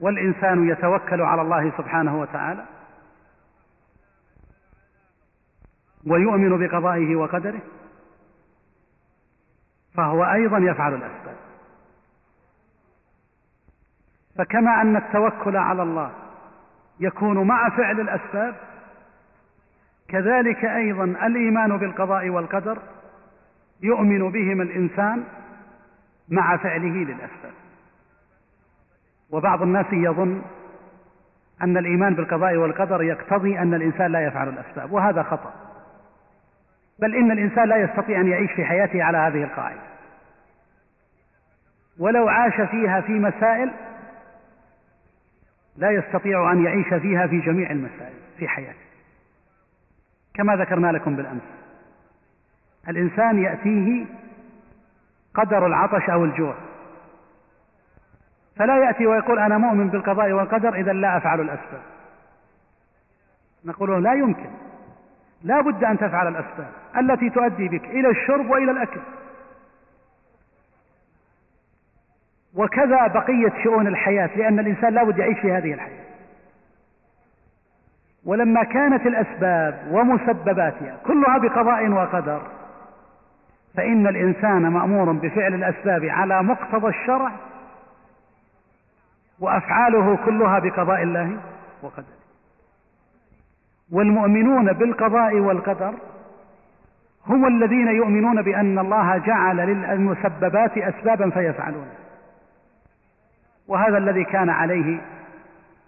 والإنسان 0.01 0.69
يتوكل 0.69 1.21
على 1.23 1.43
الله 1.43 1.73
سبحانه 1.79 2.21
وتعالى 2.21 2.65
ويؤمن 6.07 6.67
بقضائه 6.67 7.17
وقدره 7.17 7.61
فهو 9.95 10.25
أيضا 10.25 10.59
يفعل 10.59 10.95
الأسباب. 10.95 11.37
فكما 14.37 14.83
أن 14.83 14.97
التوكل 14.97 15.57
على 15.57 15.83
الله 15.83 16.13
يكون 17.01 17.47
مع 17.47 17.69
فعل 17.69 18.01
الأسباب 18.01 18.72
كذلك 20.13 20.65
أيضا 20.65 21.05
الإيمان 21.05 21.77
بالقضاء 21.77 22.29
والقدر 22.29 22.79
يؤمن 23.83 24.31
بهما 24.31 24.63
الإنسان 24.63 25.25
مع 26.29 26.57
فعله 26.57 27.05
للأسباب 27.05 27.53
وبعض 29.31 29.63
الناس 29.63 29.87
يظن 29.93 30.43
أن 31.63 31.77
الإيمان 31.77 32.15
بالقضاء 32.15 32.57
والقدر 32.57 33.03
يقتضي 33.03 33.59
أن 33.59 33.75
الإنسان 33.75 34.13
لا 34.13 34.27
يفعل 34.27 34.49
الأسباب 34.49 34.93
وهذا 34.93 35.23
خطأ. 35.23 35.53
بل 36.99 37.15
إن 37.15 37.31
الإنسان 37.31 37.69
لا 37.69 37.77
يستطيع 37.77 38.21
أن 38.21 38.29
يعيش 38.29 38.53
في 38.53 38.65
حياته 38.65 39.03
على 39.03 39.19
هذه 39.19 39.45
القاعدة. 39.45 39.81
ولو 41.99 42.29
عاش 42.29 42.61
فيها 42.61 43.01
في 43.01 43.13
مسائل 43.13 43.71
لا 45.77 45.91
يستطيع 45.91 46.53
أن 46.53 46.65
يعيش 46.65 46.95
فيها 46.95 47.27
في 47.27 47.41
جميع 47.41 47.71
المسائل 47.71 48.15
في 48.39 48.49
حياته. 48.49 48.92
كما 50.35 50.57
ذكرنا 50.57 50.93
لكم 50.93 51.17
بالأمس. 51.17 51.43
الإنسان 52.89 53.43
يأتيه 53.43 54.07
قدر 55.35 55.67
العطش 55.67 56.11
أو 56.11 56.25
الجوع. 56.25 56.55
فلا 58.57 58.85
يأتي 58.85 59.07
ويقول 59.07 59.39
أنا 59.39 59.59
مؤمن 59.59 59.89
بالقضاء 59.89 60.33
والقدر 60.33 60.75
إذا 60.75 60.93
لا 60.93 61.17
أفعل 61.17 61.41
الأسباب. 61.41 61.83
نقول 63.65 64.05
لا 64.05 64.13
يمكن. 64.13 64.51
لا 65.43 65.61
بد 65.61 65.85
أن 65.85 65.99
تفعل 65.99 66.29
الأسباب 66.29 66.71
التي 66.97 67.31
تؤدي 67.31 67.69
بك 67.69 67.85
إلى 67.85 68.09
الشرب 68.11 68.51
وإلى 68.51 68.71
الأكل. 68.71 69.01
وكذا 72.55 73.07
بقية 73.07 73.63
شؤون 73.65 73.87
الحياة 73.87 74.31
لأن 74.37 74.59
الإنسان 74.59 74.95
لا 74.95 75.05
بد 75.05 75.19
يعيش 75.19 75.39
في 75.39 75.53
هذه 75.53 75.75
الحياة. 75.75 76.12
ولما 78.27 78.65
كانت 78.65 79.07
الأسباب 79.07 79.89
ومسبباتها 79.91 80.97
كلها 81.07 81.39
بقضاء 81.39 81.89
وقدر 81.89 82.43
فإن 83.77 84.07
الإنسان 84.07 84.63
مأمور 84.63 85.13
بفعل 85.13 85.55
الأسباب 85.55 86.05
على 86.05 86.43
مقتضى 86.43 86.89
الشرع 86.89 87.33
وأفعاله 89.41 90.19
كلها 90.25 90.59
بقضاء 90.59 91.03
الله 91.03 91.37
وقدره. 91.83 92.23
والمؤمنون 93.93 94.73
بالقضاء 94.73 95.35
والقدر 95.35 95.95
هم 97.27 97.47
الذين 97.47 97.87
يؤمنون 97.87 98.43
بأن 98.43 98.79
الله 98.79 99.19
جعل 99.19 99.57
للمسببات 99.57 100.79
أسبابا 100.79 101.31
فيفعلون. 101.31 101.89
وهذا 103.69 103.99
الذي 103.99 104.25
كان 104.25 104.51
عليه 104.51 105.01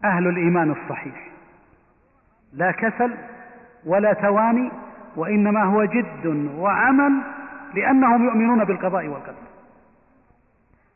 أهل 0.04 0.26
الإيمان 0.26 0.70
الصحيح. 0.70 1.33
لا 2.54 2.70
كسل 2.70 3.14
ولا 3.86 4.12
تواني 4.12 4.70
وإنما 5.16 5.64
هو 5.64 5.84
جد 5.84 6.50
وعمل 6.58 7.12
لأنهم 7.74 8.24
يؤمنون 8.24 8.64
بالقضاء 8.64 9.06
والقدر. 9.06 9.34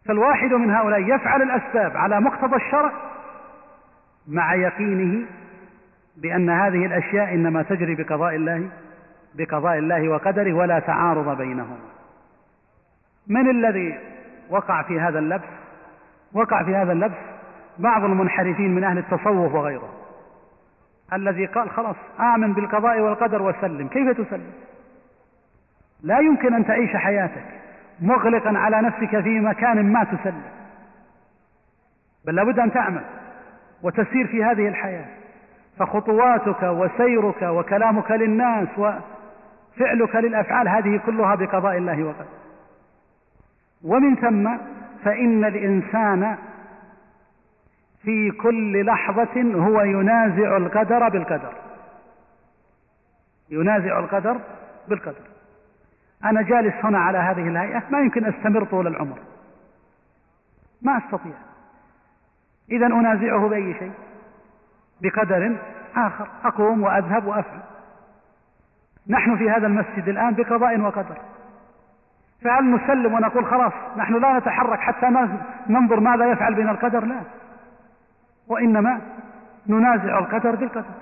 فالواحد 0.04 0.52
من 0.52 0.70
هؤلاء 0.70 1.00
يفعل 1.00 1.42
الأسباب 1.42 1.96
على 1.96 2.20
مقتضى 2.20 2.56
الشرع 2.56 2.92
مع 4.28 4.54
يقينه 4.54 5.26
بأن 6.16 6.50
هذه 6.50 6.86
الأشياء 6.86 7.34
إنما 7.34 7.62
تجري 7.62 7.94
بقضاء 7.94 8.34
الله 8.34 8.68
بقضاء 9.34 9.78
الله 9.78 10.08
وقدره 10.08 10.52
ولا 10.52 10.78
تعارض 10.78 11.38
بينهما. 11.38 11.78
من 13.26 13.50
الذي 13.50 13.98
وقع 14.50 14.82
في 14.82 15.00
هذا 15.00 15.18
اللبس؟ 15.18 15.48
وقع 16.32 16.64
في 16.64 16.76
هذا 16.76 16.92
اللبس 16.92 17.18
بعض 17.78 18.04
المنحرفين 18.04 18.74
من 18.74 18.84
أهل 18.84 18.98
التصوف 18.98 19.54
وغيره 19.54 19.97
الذي 21.12 21.46
قال 21.46 21.70
خلاص 21.70 21.96
آمن 22.20 22.52
بالقضاء 22.52 23.00
والقدر 23.00 23.42
وسلم. 23.42 23.88
كيف 23.88 24.20
تسلم؟ 24.20 24.52
لا 26.02 26.18
يمكن 26.18 26.54
أن 26.54 26.66
تعيش 26.66 26.96
حياتك 26.96 27.44
مغلقا 28.00 28.58
على 28.58 28.82
نفسك 28.82 29.20
في 29.20 29.40
مكان 29.40 29.92
ما 29.92 30.04
تسلم. 30.04 30.42
بل 32.26 32.34
لابد 32.34 32.58
أن 32.58 32.72
تعمل 32.72 33.04
وتسير 33.82 34.26
في 34.26 34.44
هذه 34.44 34.68
الحياة. 34.68 35.06
فخطواتك 35.78 36.62
وسيرك 36.62 37.42
وكلامك 37.42 38.10
للناس 38.10 38.68
وفعلك 38.78 40.16
للأفعال 40.16 40.68
هذه 40.68 41.00
كلها 41.06 41.34
بقضاء 41.34 41.76
الله 41.76 42.04
وقدره. 42.04 42.38
ومن 43.84 44.16
ثم 44.16 44.56
فإن 45.04 45.44
الإنسان 45.44 46.36
في 48.02 48.30
كل 48.30 48.86
لحظة 48.86 49.42
هو 49.54 49.80
ينازع 49.80 50.56
القدر 50.56 51.08
بالقدر. 51.08 51.52
ينازع 53.50 53.98
القدر 53.98 54.40
بالقدر. 54.88 55.28
أنا 56.24 56.42
جالس 56.42 56.74
هنا 56.84 56.98
على 56.98 57.18
هذه 57.18 57.48
الهيئة 57.48 57.82
ما 57.90 58.00
يمكن 58.00 58.24
أستمر 58.24 58.64
طول 58.64 58.86
العمر. 58.86 59.18
ما 60.82 60.98
أستطيع. 60.98 61.32
إذا 62.70 62.86
أنازعه 62.86 63.48
بأي 63.48 63.74
شيء؟ 63.74 63.92
بقدر 65.02 65.56
آخر. 65.96 66.28
أقوم 66.44 66.82
وأذهب 66.82 67.26
وأفعل. 67.26 67.60
نحن 69.08 69.36
في 69.36 69.50
هذا 69.50 69.66
المسجد 69.66 70.08
الآن 70.08 70.34
بقضاء 70.34 70.80
وقدر. 70.80 71.18
فهل 72.42 72.74
نسلم 72.74 73.14
ونقول 73.14 73.46
خلاص 73.46 73.72
نحن 73.96 74.20
لا 74.20 74.38
نتحرك 74.38 74.78
حتى 74.80 75.06
ننظر 75.68 76.00
ماذا 76.00 76.30
يفعل 76.30 76.54
بنا 76.54 76.70
القدر؟ 76.70 77.04
لا. 77.04 77.20
وإنما 78.48 79.00
ننازع 79.66 80.18
القدر 80.18 80.54
بالقدر. 80.54 80.94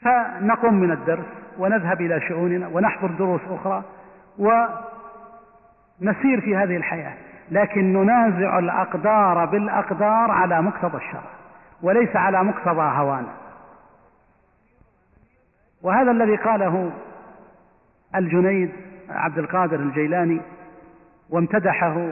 فنقوم 0.00 0.74
من 0.74 0.90
الدرس 0.90 1.26
ونذهب 1.58 2.00
إلى 2.00 2.20
شؤوننا 2.28 2.68
ونحضر 2.68 3.10
دروس 3.10 3.40
أخرى 3.50 3.82
ونسير 4.38 6.40
في 6.40 6.56
هذه 6.56 6.76
الحياة. 6.76 7.14
لكن 7.50 7.92
ننازع 7.92 8.58
الأقدار 8.58 9.44
بالأقدار 9.44 10.30
على 10.30 10.62
مقتضى 10.62 10.96
الشرع 10.96 11.30
وليس 11.82 12.16
على 12.16 12.44
مقتضى 12.44 12.80
هوانا. 12.80 13.34
وهذا 15.82 16.10
الذي 16.10 16.36
قاله 16.36 16.92
الجنيد 18.14 18.70
عبد 19.10 19.38
القادر 19.38 19.76
الجيلاني 19.76 20.40
وامتدحه 21.30 22.08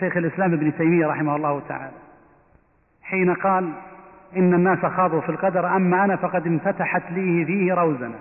شيخ 0.00 0.16
الإسلام 0.16 0.52
ابن 0.52 0.76
تيمية 0.76 1.06
رحمه 1.06 1.36
الله 1.36 1.62
تعالى 1.68 1.96
حين 3.02 3.34
قال 3.34 3.72
إن 4.36 4.54
الناس 4.54 4.78
خاضوا 4.78 5.20
في 5.20 5.28
القدر 5.28 5.76
أما 5.76 6.04
أنا 6.04 6.16
فقد 6.16 6.46
انفتحت 6.46 7.02
لي 7.10 7.44
فيه 7.44 7.74
روزنا 7.74 8.18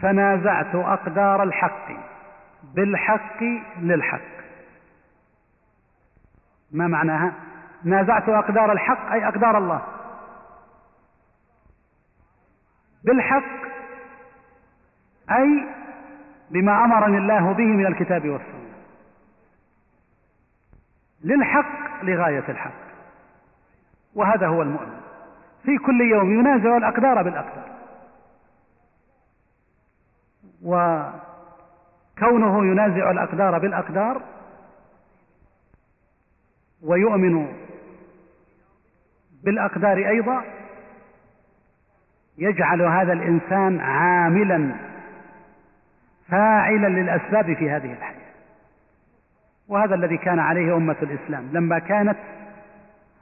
فنازعت 0.00 0.74
أقدار 0.74 1.42
الحق 1.42 1.88
بالحق 2.74 3.42
للحق. 3.80 4.36
ما 6.72 6.86
معناها؟ 6.86 7.32
نازعت 7.84 8.28
أقدار 8.28 8.72
الحق 8.72 9.12
أي 9.12 9.28
أقدار 9.28 9.58
الله. 9.58 9.82
بالحق 13.04 13.66
أي 15.30 15.66
بما 16.50 16.84
أمرني 16.84 17.18
الله 17.18 17.52
به 17.52 17.66
من 17.66 17.86
الكتاب 17.86 18.28
والسنة. 18.28 18.65
للحق 21.24 22.04
لغاية 22.04 22.44
الحق. 22.48 22.86
وهذا 24.14 24.46
هو 24.46 24.62
المؤمن. 24.62 25.00
في 25.62 25.78
كل 25.78 26.00
يوم 26.00 26.40
ينازع 26.40 26.76
الأقدار 26.76 27.22
بالأقدار. 27.22 27.76
وكونه 30.62 32.66
ينازع 32.66 33.10
الأقدار 33.10 33.58
بالأقدار 33.58 34.22
ويؤمن 36.82 37.52
بالأقدار 39.44 39.96
أيضا 39.96 40.44
يجعل 42.38 42.82
هذا 42.82 43.12
الإنسان 43.12 43.80
عاملا 43.80 44.74
فاعلا 46.28 46.86
للأسباب 46.86 47.54
في 47.54 47.70
هذه 47.70 47.92
الحياة. 47.92 48.25
وهذا 49.68 49.94
الذي 49.94 50.16
كان 50.16 50.38
عليه 50.38 50.76
أمة 50.76 50.96
الإسلام. 51.02 51.48
لما 51.52 51.78
كانت 51.78 52.18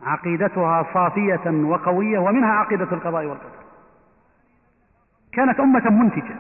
عقيدتها 0.02 0.86
صافية 0.94 1.50
وقوية 1.50 2.18
ومنها 2.18 2.52
عقيدة 2.52 2.92
القضاء 2.92 3.24
والقدر. 3.24 3.64
كانت 5.32 5.60
أمة 5.60 5.90
منتجة. 5.90 6.36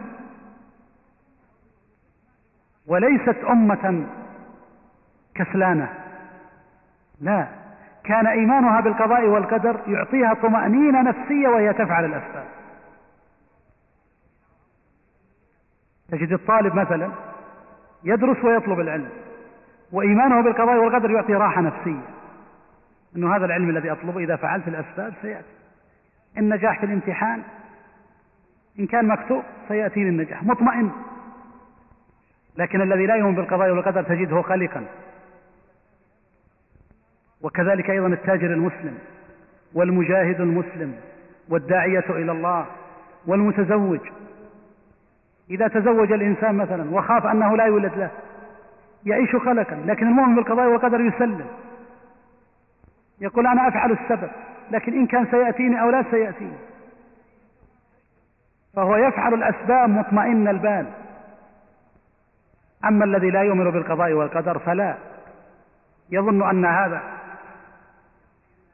وليست 2.86 3.44
أمة 3.50 4.06
كسلانة. 5.34 5.88
لا. 7.20 7.46
كان 8.04 8.26
إيمانها 8.26 8.80
بالقضاء 8.80 9.26
والقدر 9.26 9.80
يعطيها 9.86 10.34
طمأنينة 10.34 11.02
نفسية 11.02 11.48
وهي 11.48 11.72
تفعل 11.72 12.04
الأسباب. 12.04 12.46
تجد 16.08 16.32
الطالب 16.32 16.74
مثلا 16.74 17.10
يدرس 18.04 18.44
ويطلب 18.44 18.80
العلم. 18.80 19.10
وإيمانه 19.94 20.40
بالقضاء 20.40 20.76
والقدر 20.76 21.10
يعطي 21.10 21.34
راحة 21.34 21.60
نفسية. 21.60 22.00
أنه 23.16 23.36
هذا 23.36 23.44
العلم 23.44 23.70
الذي 23.70 23.92
أطلبه 23.92 24.18
إذا 24.20 24.36
فعلت 24.36 24.68
الأسباب 24.68 25.14
سيأتي. 25.22 25.48
النجاح 26.38 26.80
في 26.80 26.86
الامتحان 26.86 27.42
إن 28.78 28.86
كان 28.86 29.08
مكتوب 29.08 29.42
سيأتيني 29.68 30.08
النجاح 30.08 30.42
مطمئن. 30.42 30.90
لكن 32.56 32.80
الذي 32.80 33.06
لا 33.06 33.14
يؤمن 33.14 33.34
بالقضاء 33.34 33.70
والقدر 33.70 34.02
تجده 34.02 34.40
قلقا 34.40 34.86
وكذلك 37.40 37.90
أيضا 37.90 38.06
التاجر 38.06 38.52
المسلم 38.52 38.98
والمجاهد 39.74 40.40
المسلم 40.40 40.94
والداعية 41.48 42.10
إلى 42.10 42.32
الله 42.32 42.66
والمتزوج. 43.26 44.00
إذا 45.50 45.68
تزوج 45.68 46.12
الإنسان 46.12 46.54
مثلا 46.54 46.90
وخاف 46.90 47.26
أنه 47.26 47.56
لا 47.56 47.64
يولد 47.64 47.92
له 47.94 48.10
يعيش 49.06 49.36
قلقا 49.36 49.74
لكن 49.86 50.06
المؤمن 50.06 50.34
بالقضاء 50.34 50.66
والقدر 50.66 51.00
يسلم. 51.00 51.46
يقول 53.20 53.46
أنا 53.46 53.68
أفعل 53.68 53.92
السبب 53.92 54.30
لكن 54.70 54.92
إن 54.92 55.06
كان 55.06 55.26
سيأتيني 55.26 55.80
أو 55.80 55.90
لا 55.90 56.04
سيأتيني. 56.10 56.56
فهو 58.76 58.96
يفعل 58.96 59.34
الأسباب 59.34 59.90
مطمئن 59.90 60.48
البال. 60.48 60.86
أما 62.84 63.04
الذي 63.04 63.30
لا 63.30 63.42
يؤمن 63.42 63.70
بالقضاء 63.70 64.12
والقدر 64.12 64.58
فلا. 64.58 64.94
يظن 66.10 66.48
أن 66.48 66.64
هذا 66.64 67.02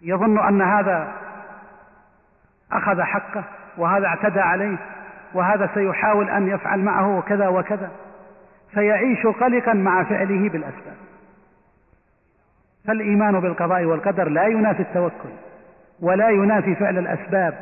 يظن 0.03 0.39
أن 0.39 0.63
هذا 0.63 1.13
أخذ 2.73 3.03
حقه 3.03 3.45
وهذا 3.77 4.07
اعتدى 4.07 4.41
عليه 4.41 4.77
وهذا 5.35 5.71
سيحاول 5.75 6.31
أن 6.31 6.49
يفعل 6.49 6.79
معه 6.79 7.21
كذا 7.21 7.49
وكذا. 7.49 7.91
فيعيش 8.75 9.27
قلقا 9.27 9.73
مع 9.73 10.05
فعله 10.05 10.49
بالأسباب. 10.49 10.97
فالإيمان 12.85 13.41
بالقضاء 13.41 13.85
والقدر 13.85 14.29
لا 14.29 14.47
ينافي 14.47 14.83
التوكل 14.83 15.31
ولا 16.01 16.29
ينافي 16.29 16.75
فعل 16.75 16.99
الأسباب 16.99 17.61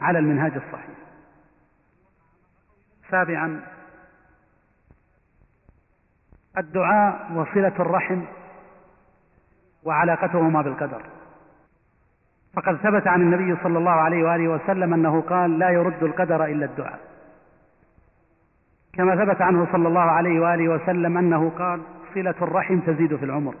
على 0.00 0.18
المنهاج 0.18 0.52
الصحيح. 0.54 0.96
سابعا 3.10 3.60
الدعاء 6.58 7.32
وصلة 7.34 7.72
الرحم 7.80 8.22
وعلاقتهما 9.84 10.62
بالقدر. 10.62 11.02
فقد 12.54 12.76
ثبت 12.76 13.06
عن 13.06 13.20
النبي 13.20 13.62
صلى 13.62 13.78
الله 13.78 13.90
عليه 13.90 14.24
وآله 14.24 14.48
وسلم 14.48 14.94
أنه 14.94 15.20
قال 15.20 15.58
لا 15.58 15.70
يرد 15.70 16.02
القدر 16.02 16.44
إلا 16.44 16.64
الدعاء. 16.64 17.13
كما 18.96 19.24
ثبت 19.24 19.42
عنه 19.42 19.72
صلى 19.72 19.88
الله 19.88 20.00
عليه 20.00 20.40
وآله 20.40 20.68
وسلم 20.68 21.18
أنه 21.18 21.50
قال 21.50 21.82
صلة 22.14 22.34
الرحم 22.42 22.80
تزيد 22.80 23.16
في 23.16 23.24
العمر. 23.24 23.54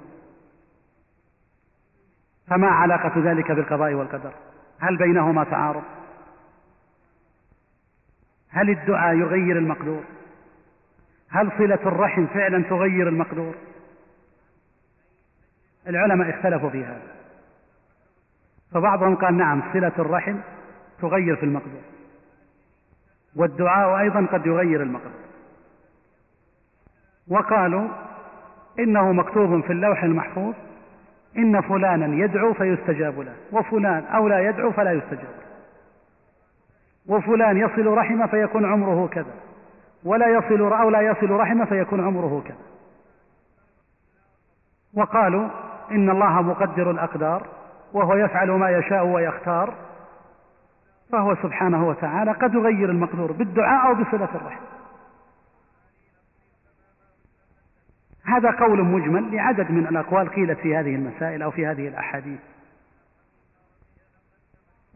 فما 2.46 2.66
علاقة 2.66 3.12
ذلك 3.16 3.52
بالقضاء 3.52 3.94
والقدر؟ 3.94 4.32
هل 4.80 4.96
بينهما 4.96 5.44
تعارض؟ 5.44 5.82
هل 8.50 8.70
الدعاء 8.70 9.16
يغير 9.16 9.58
المقدور؟ 9.58 10.04
هل 11.30 11.52
صلة 11.58 11.80
الرحم 11.86 12.26
فعلا 12.26 12.62
تغير 12.62 13.08
المقدور؟ 13.08 13.54
العلماء 15.86 16.30
اختلفوا 16.30 16.70
في 16.70 16.84
هذا. 16.84 17.14
فبعضهم 18.72 19.14
قال 19.14 19.36
نعم 19.36 19.62
صلة 19.72 19.92
الرحم 19.98 20.36
تغير 21.00 21.36
في 21.36 21.42
المقدور. 21.42 21.93
والدعاء 23.36 24.00
أيضا 24.00 24.26
قد 24.32 24.46
يغير 24.46 24.82
المقدور 24.82 25.24
وقالوا 27.28 27.88
إنه 28.78 29.12
مكتوب 29.12 29.60
في 29.60 29.72
اللوح 29.72 30.02
المحفوظ 30.02 30.54
إن 31.38 31.60
فلانا 31.60 32.24
يدعو 32.24 32.54
فيستجاب 32.54 33.20
له 33.20 33.34
وفلان 33.52 34.04
أو 34.04 34.28
لا 34.28 34.48
يدعو 34.48 34.72
فلا 34.72 34.92
يستجاب 34.92 35.34
وفلان 37.06 37.56
يصل 37.56 37.86
رحمه 37.86 38.26
فيكون 38.26 38.64
عمره 38.64 39.06
كذا 39.06 39.34
ولا 40.04 40.28
يصل 40.28 40.72
أو 40.72 40.90
لا 40.90 41.00
يصل 41.00 41.30
رحمه 41.30 41.64
فيكون 41.64 42.04
عمره 42.04 42.42
كذا. 42.46 42.56
وقالوا 44.94 45.48
إن 45.90 46.10
الله 46.10 46.42
مقدر 46.42 46.90
الأقدار 46.90 47.46
وهو 47.92 48.14
يفعل 48.14 48.50
ما 48.50 48.70
يشاء 48.70 49.06
ويختار 49.06 49.74
فهو 51.12 51.34
سبحانه 51.42 51.88
وتعالى 51.88 52.32
قد 52.32 52.54
يغير 52.54 52.90
المقدور 52.90 53.32
بالدعاء 53.32 53.88
أو 53.88 53.94
بصلة 53.94 54.28
الرحم. 54.34 54.64
هذا 58.24 58.50
قول 58.50 58.84
مجمل 58.84 59.34
لعدد 59.36 59.70
من 59.70 59.86
الأقوال 59.86 60.28
قيلت 60.28 60.58
في 60.58 60.76
هذه 60.76 60.94
المسائل 60.94 61.42
أو 61.42 61.50
في 61.50 61.66
هذه 61.66 61.88
الأحاديث. 61.88 62.40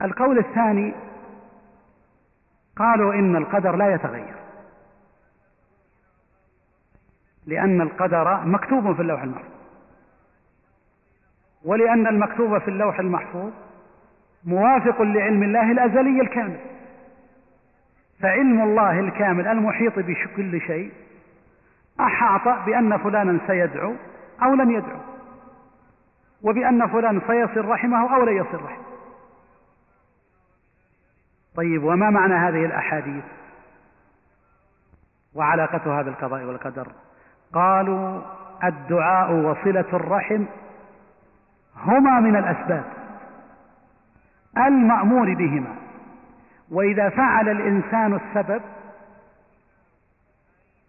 القول 0.03 0.39
الثاني 0.39 0.95
قالوا 2.77 3.15
إن 3.15 3.37
القدر 3.37 3.77
لا 3.77 3.95
يتغير. 3.95 4.35
لأن 7.47 7.81
القدر 7.81 8.45
مكتوب 8.45 8.95
في 8.95 9.03
اللوح 9.03 9.23
المحفوظ. 9.23 9.59
ولأن 11.65 12.07
المكتوب 12.07 12.59
في 12.59 12.69
اللوح 12.69 12.99
المحفوظ 12.99 13.53
موافق 14.45 15.03
لعلم 15.03 15.43
الله 15.43 15.73
الأزلي 15.73 16.21
الكامل. 16.21 16.61
فعلم 18.21 18.63
الله 18.63 19.01
الكامل 19.01 19.49
المحيط 19.49 19.99
بكل 19.99 20.61
شيء 20.61 20.93
أحاط 22.01 22.67
بأن 22.67 22.99
فلانا 22.99 23.39
سيدعو 23.47 23.95
أو 24.43 24.55
لن 24.55 24.71
يدعو 24.71 24.99
وبأن 26.43 26.87
فلان 26.87 27.21
سيصل 27.27 27.65
رحمه 27.65 28.15
أو 28.17 28.25
لا 28.25 28.33
يصل 28.33 28.65
رحمه. 28.65 28.85
طيب 31.57 31.85
وما 31.85 32.11
معنى 32.11 32.35
هذه 32.35 32.65
الأحاديث؟ 32.65 33.25
وعلاقتها 35.35 36.03
بالقضاء 36.03 36.45
والقدر؟ 36.45 36.89
قالوا 37.53 38.21
الدعاء 38.65 39.33
وصلة 39.33 39.85
الرحم 39.93 40.45
هما 41.77 42.21
من 42.21 42.37
الأسباب. 42.37 42.85
المأمور 44.57 45.35
بهما. 45.35 45.75
وإذا 46.71 47.09
فعل 47.09 47.49
الإنسان 47.49 48.15
السبب 48.15 48.63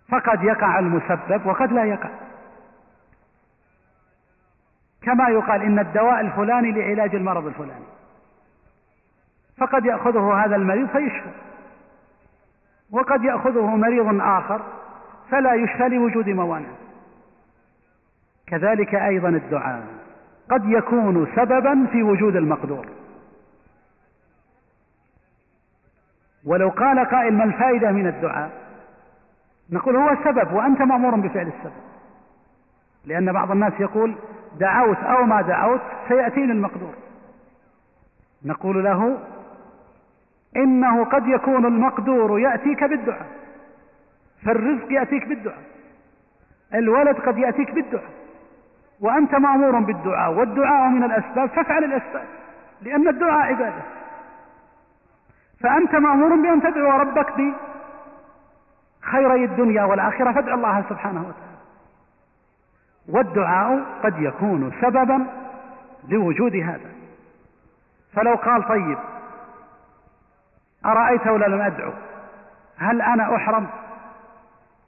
فقد 0.09 0.43
يقع 0.43 0.79
المسبب 0.79 1.45
وقد 1.45 1.71
لا 1.71 1.83
يقع. 1.83 2.09
كما 5.01 5.29
يقال 5.29 5.61
إن 5.61 5.79
الدواء 5.79 6.19
الفلاني 6.19 6.71
لعلاج 6.71 7.15
المرض 7.15 7.45
الفلاني. 7.45 7.85
فقد 9.57 9.85
يأخذه 9.85 10.45
هذا 10.45 10.55
المريض 10.55 10.87
فيشفى. 10.87 11.31
وقد 12.91 13.23
يأخذه 13.23 13.75
مريض 13.75 14.21
آخر 14.21 14.61
فلا 15.29 15.53
يشفى 15.53 15.89
لوجود 15.89 16.29
موانع. 16.29 16.69
كذلك 18.47 18.95
أيضا 18.95 19.29
الدعاء. 19.29 19.87
قد 20.51 20.65
يكون 20.65 21.27
سببا 21.35 21.85
في 21.91 22.03
وجود 22.03 22.35
المقدور. 22.35 22.85
ولو 26.45 26.69
قال 26.69 26.99
قائل 26.99 27.33
ما 27.33 27.43
الفائدة 27.43 27.91
من 27.91 28.07
الدعاء؟ 28.07 28.49
نقول 29.71 29.95
هو 29.95 30.15
سبب 30.23 30.53
وأنت 30.53 30.81
مأمور 30.81 31.15
بفعل 31.15 31.47
السبب. 31.47 31.73
لأن 33.05 33.31
بعض 33.31 33.51
الناس 33.51 33.73
يقول 33.79 34.15
دعوت 34.59 34.97
أو 34.97 35.23
ما 35.25 35.41
دعوت 35.41 35.81
سيأتيني 36.07 36.51
المقدور. 36.51 36.93
نقول 38.45 38.83
له 38.83 39.17
إنه 40.55 41.05
قد 41.05 41.27
يكون 41.27 41.65
المقدور 41.65 42.39
يأتيك 42.39 42.83
بالدعاء 42.83 43.25
فالرزق 44.45 44.91
يأتيك 44.91 45.27
بالدعاء 45.27 45.63
الولد 46.73 47.15
قد 47.15 47.37
يأتيك 47.37 47.71
بالدعاء 47.71 48.09
وأنت 48.99 49.35
مأمور 49.35 49.79
بالدعاء 49.79 50.33
والدعاء 50.33 50.89
من 50.89 51.03
الأسباب 51.03 51.49
فافعل 51.49 51.83
الأسباب 51.83 52.25
لأن 52.81 53.07
الدعاء 53.07 53.53
عبادة. 53.53 53.81
فأنت 55.63 55.95
مأمور 55.95 56.35
بأن 56.35 56.61
تدعو 56.61 56.99
ربك 56.99 57.33
بخيري 59.01 59.45
الدنيا 59.45 59.83
والآخرة 59.83 60.31
فادع 60.31 60.53
الله 60.53 60.83
سبحانه 60.89 61.19
وتعالى. 61.19 61.59
والدعاء 63.09 63.85
قد 64.03 64.21
يكون 64.21 64.71
سببا 64.81 65.25
لوجود 66.07 66.55
هذا. 66.55 66.91
فلو 68.13 68.35
قال 68.35 68.67
طيب 68.67 68.97
أرأيت 70.85 71.27
ولا 71.27 71.45
لم 71.45 71.61
أدعو؟ 71.61 71.91
هل 72.77 73.01
أنا 73.01 73.35
أحرم؟ 73.35 73.67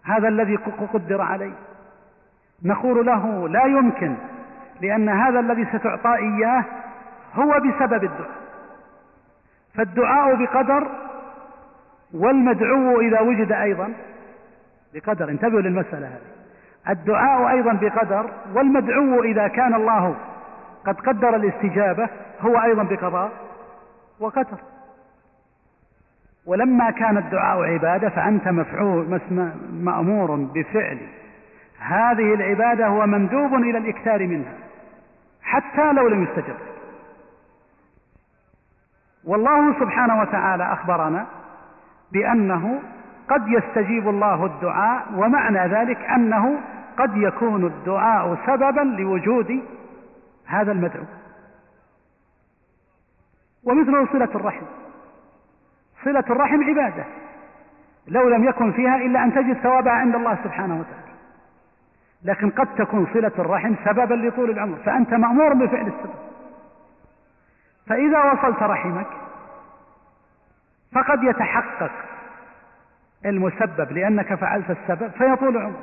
هذا 0.03 0.28
الذي 0.28 0.55
قدر 0.93 1.22
علي. 1.22 1.53
نقول 2.63 3.05
له 3.05 3.49
لا 3.49 3.65
يمكن 3.65 4.15
لأن 4.82 5.09
هذا 5.09 5.39
الذي 5.39 5.65
ستعطى 5.65 6.15
إياه 6.15 6.63
هو 7.36 7.59
بسبب 7.59 8.03
الدعاء. 8.03 8.41
فالدعاء 9.76 10.36
بقدر 10.36 10.88
والمدعو 12.13 12.99
إذا 12.99 13.19
وجد 13.19 13.51
أيضا 13.51 13.93
بقدر. 14.93 15.30
انتبهوا 15.30 15.61
للمسألة 15.61 16.07
هذه. 16.07 16.32
الدعاء 16.89 17.49
أيضا 17.49 17.74
بقدر 17.74 18.30
والمدعو 18.53 19.24
إذا 19.24 19.47
كان 19.47 19.74
الله 19.74 20.15
قد 20.86 20.99
قدر 20.99 21.36
الاستجابة 21.36 22.09
هو 22.41 22.61
أيضا 22.61 22.84
بقضاء 22.84 23.32
وقدر. 24.19 24.57
ولما 26.45 26.91
كان 26.91 27.17
الدعاء 27.17 27.63
عبادة 27.63 28.09
فأنت 28.09 28.47
مفعول 28.47 29.19
مأمور 29.74 30.36
بفعل. 30.36 30.97
هذه 31.80 32.34
العبادة 32.34 32.88
هو 32.88 33.05
مندوب 33.05 33.53
إلى 33.53 33.78
الإكثار 33.78 34.28
منها 34.28 34.53
حتى 35.41 35.93
لو 35.93 36.07
لم 36.07 36.24
يستجب. 36.24 36.55
والله 39.26 39.80
سبحانه 39.80 40.22
وتعالى 40.22 40.74
أخبرنا 40.74 41.26
بأنه 42.11 42.80
قد 43.30 43.47
يستجيب 43.47 44.09
الله 44.09 44.45
الدعاء 44.45 45.05
ومعنى 45.15 45.67
ذلك 45.67 45.97
أنه 45.97 46.59
قد 46.97 47.17
يكون 47.17 47.65
الدعاء 47.65 48.38
سببا 48.45 48.82
لوجود 48.82 49.63
هذا 50.45 50.72
المدعو. 50.72 51.03
ومثله 53.63 54.05
صلة 54.11 54.30
الرحم. 54.36 54.65
صلة 56.03 56.26
الرحم 56.30 56.63
عبادة. 56.63 57.03
لو 58.07 58.30
لم 58.30 58.43
يكن 58.43 58.72
فيها 58.72 58.95
إلا 58.95 59.24
أن 59.24 59.34
تجد 59.34 59.53
ثوابها 59.53 59.93
عند 59.93 60.15
الله 60.15 60.38
سبحانه 60.43 60.80
وتعالى. 60.80 61.11
لكن 62.24 62.49
قد 62.49 62.76
تكون 62.76 63.07
صلة 63.13 63.32
الرحم 63.39 63.76
سببا 63.86 64.13
لطول 64.13 64.49
العمر. 64.49 64.78
فأنت 64.86 65.13
مأمور 65.13 65.53
بفعل 65.53 65.88
السبب. 65.88 66.31
فإذا 67.92 68.32
وصلت 68.32 68.64
رحمك 68.64 69.08
فقد 70.92 71.24
يتحقق 71.24 71.92
المسبب 73.26 73.92
لأنك 73.92 74.34
فعلت 74.36 74.70
السبب 74.70 75.12
فيطول 75.12 75.58
عمر 75.58 75.80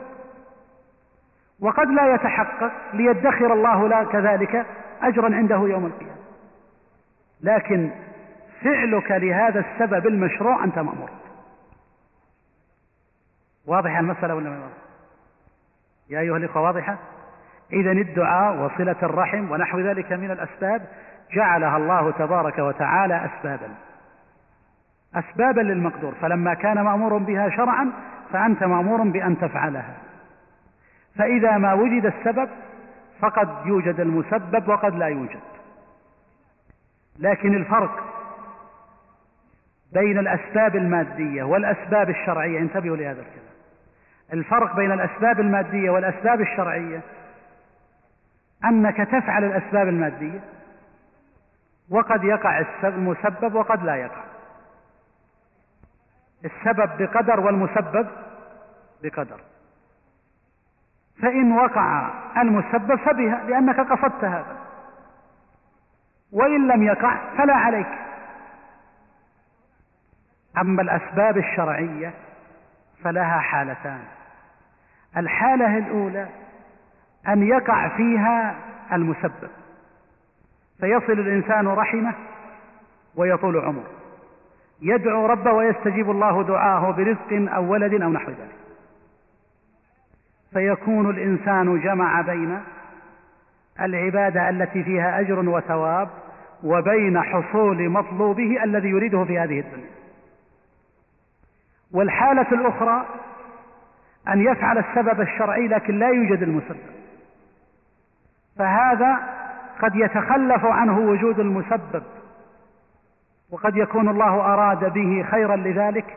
وقد 1.60 1.86
لا 1.86 2.14
يتحقق 2.14 2.72
ليدخر 2.92 3.52
الله 3.52 3.88
لك 3.88 4.14
ذلك 4.14 4.66
أجرا 5.02 5.34
عنده 5.34 5.56
يوم 5.56 5.86
القيامة. 5.86 6.16
لكن 7.40 7.90
فعلك 8.62 9.10
لهذا 9.10 9.60
السبب 9.60 10.06
المشروع 10.06 10.64
أنت 10.64 10.78
مأمور. 10.78 11.10
واضحة 13.66 14.00
المسألة 14.00 14.34
ولا 14.34 14.50
ما 14.50 14.68
يا 16.10 16.20
أيها 16.20 16.36
الإخوة 16.36 16.62
واضحة؟ 16.62 16.96
إذا 17.72 17.92
الدعاء 17.92 18.56
وصلة 18.56 18.96
الرحم 19.02 19.50
ونحو 19.50 19.80
ذلك 19.80 20.12
من 20.12 20.30
الأسباب 20.30 20.82
جعلها 21.32 21.76
الله 21.76 22.10
تبارك 22.10 22.58
وتعالى 22.58 23.24
أسبابا. 23.26 23.68
أسبابا 25.14 25.60
للمقدور 25.60 26.14
فلما 26.14 26.54
كان 26.54 26.80
مأمور 26.80 27.18
بها 27.18 27.50
شرعا 27.50 27.92
فأنت 28.32 28.64
مأمور 28.64 29.02
بأن 29.02 29.38
تفعلها. 29.38 29.94
فإذا 31.16 31.58
ما 31.58 31.72
وجد 31.72 32.06
السبب 32.06 32.48
فقد 33.20 33.48
يوجد 33.66 34.00
المسبب 34.00 34.68
وقد 34.68 34.94
لا 34.94 35.06
يوجد. 35.06 35.40
لكن 37.18 37.54
الفرق 37.54 38.04
بين 39.92 40.18
الأسباب 40.18 40.76
المادية 40.76 41.42
والأسباب 41.42 42.10
الشرعية 42.10 42.58
انتبهوا 42.58 42.96
لهذا 42.96 43.20
الكلام. 43.20 43.48
الفرق 44.32 44.76
بين 44.76 44.92
الأسباب 44.92 45.40
المادية 45.40 45.90
والأسباب 45.90 46.40
الشرعية 46.40 47.00
أنك 48.64 48.96
تفعل 48.96 49.44
الأسباب 49.44 49.88
المادية 49.88 50.40
وقد 51.90 52.24
يقع 52.24 52.64
المسبب 52.84 53.54
وقد 53.54 53.82
لا 53.82 53.96
يقع. 53.96 54.24
السبب 56.44 56.90
بقدر 56.98 57.40
والمسبب 57.40 58.08
بقدر. 59.02 59.40
فإن 61.22 61.52
وقع 61.52 62.10
المسبب 62.36 62.94
فبها 62.94 63.44
لأنك 63.44 63.80
قصدت 63.80 64.24
هذا. 64.24 64.56
وإن 66.32 66.68
لم 66.68 66.82
يقع 66.82 67.36
فلا 67.36 67.54
عليك. 67.54 67.98
أما 70.58 70.82
الأسباب 70.82 71.38
الشرعية 71.38 72.14
فلها 73.04 73.38
حالتان. 73.38 74.04
الحالة 75.16 75.78
الأولى 75.78 76.28
أن 77.28 77.42
يقع 77.42 77.96
فيها 77.96 78.54
المسبب. 78.92 79.50
فيصل 80.80 81.12
الإنسان 81.12 81.68
رحمه 81.68 82.14
ويطول 83.16 83.56
عمره. 83.56 83.90
يدعو 84.82 85.26
ربه 85.26 85.52
ويستجيب 85.52 86.10
الله 86.10 86.42
دعاءه 86.42 86.90
برزق 86.90 87.52
أو 87.54 87.72
ولد 87.72 88.02
أو 88.02 88.10
نحو 88.10 88.30
ذلك. 88.30 88.58
فيكون 90.52 91.10
الإنسان 91.10 91.80
جمع 91.80 92.20
بين 92.20 92.60
العبادة 93.80 94.48
التي 94.48 94.84
فيها 94.84 95.20
أجر 95.20 95.48
وثواب 95.48 96.08
وبين 96.64 97.22
حصول 97.22 97.88
مطلوبه 97.88 98.64
الذي 98.64 98.88
يريده 98.88 99.24
في 99.24 99.38
هذه 99.38 99.60
الدنيا. 99.60 99.90
والحالة 101.92 102.52
الأخرى 102.52 103.06
أن 104.28 104.40
يفعل 104.40 104.78
السبب 104.78 105.20
الشرعي 105.20 105.68
لكن 105.68 105.98
لا 105.98 106.08
يوجد 106.08 106.42
المسبب. 106.42 106.98
فهذا 108.58 109.37
قد 109.82 109.94
يتخلف 109.94 110.64
عنه 110.64 110.98
وجود 110.98 111.40
المسبب 111.40 112.02
وقد 113.50 113.76
يكون 113.76 114.08
الله 114.08 114.54
أراد 114.54 114.92
به 114.92 115.26
خيرا 115.30 115.56
لذلك 115.56 116.16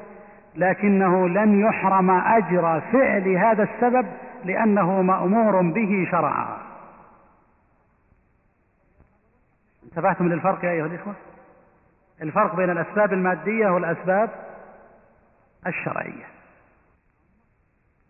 لكنه 0.56 1.30
لن 1.30 1.62
يحرم 1.62 2.12
أجر 2.12 2.82
فعل 2.82 3.28
هذا 3.28 3.64
السبب 3.64 4.08
لأنه 4.46 5.02
مأمور 5.02 5.62
به 5.62 6.08
شرعا. 6.12 6.58
انتبهتم 9.84 10.28
للفرق 10.30 10.66
يا 10.66 10.72
أيها 10.72 10.86
الإخوة؟ 10.86 11.14
الفرق 12.22 12.56
بين 12.56 12.70
الأسباب 12.70 13.14
المادية 13.14 13.70
والأسباب 13.70 14.30
الشرعية. 15.68 16.26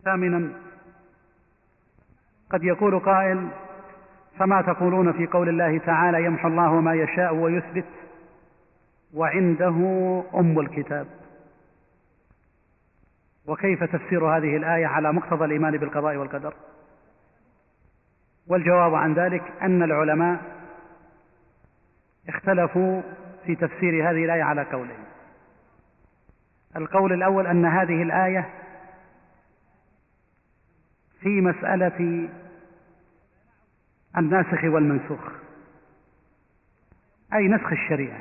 ثامنا 0.04 0.52
قد 2.50 2.64
يقول 2.64 2.98
قائل 2.98 3.48
فما 4.42 4.62
تقولون 4.62 5.12
في 5.12 5.26
قول 5.26 5.48
الله 5.48 5.78
تعالى 5.78 6.24
يمحو 6.24 6.48
الله 6.48 6.80
ما 6.80 6.94
يشاء 6.94 7.34
ويثبت 7.34 7.84
وعنده 9.14 9.76
أم 10.34 10.60
الكتاب. 10.60 11.06
وكيف 13.46 13.84
تفسير 13.84 14.36
هذه 14.36 14.56
الآية 14.56 14.86
على 14.86 15.12
مقتضى 15.12 15.44
الإيمان 15.44 15.76
بالقضاء 15.76 16.16
والقدر؟ 16.16 16.54
والجواب 18.46 18.94
عن 18.94 19.14
ذلك 19.14 19.42
أن 19.62 19.82
العلماء 19.82 20.40
اختلفوا 22.28 23.02
في 23.46 23.54
تفسير 23.54 24.10
هذه 24.10 24.24
الآية 24.24 24.42
على 24.42 24.62
قولين. 24.62 25.04
القول 26.76 27.12
الأول 27.12 27.46
أن 27.46 27.64
هذه 27.66 28.02
الآية 28.02 28.48
في 31.20 31.40
مسألة 31.40 32.28
الناسخ 34.18 34.64
والمنسوخ. 34.64 35.32
أي 37.34 37.48
نسخ 37.48 37.72
الشريعة. 37.72 38.20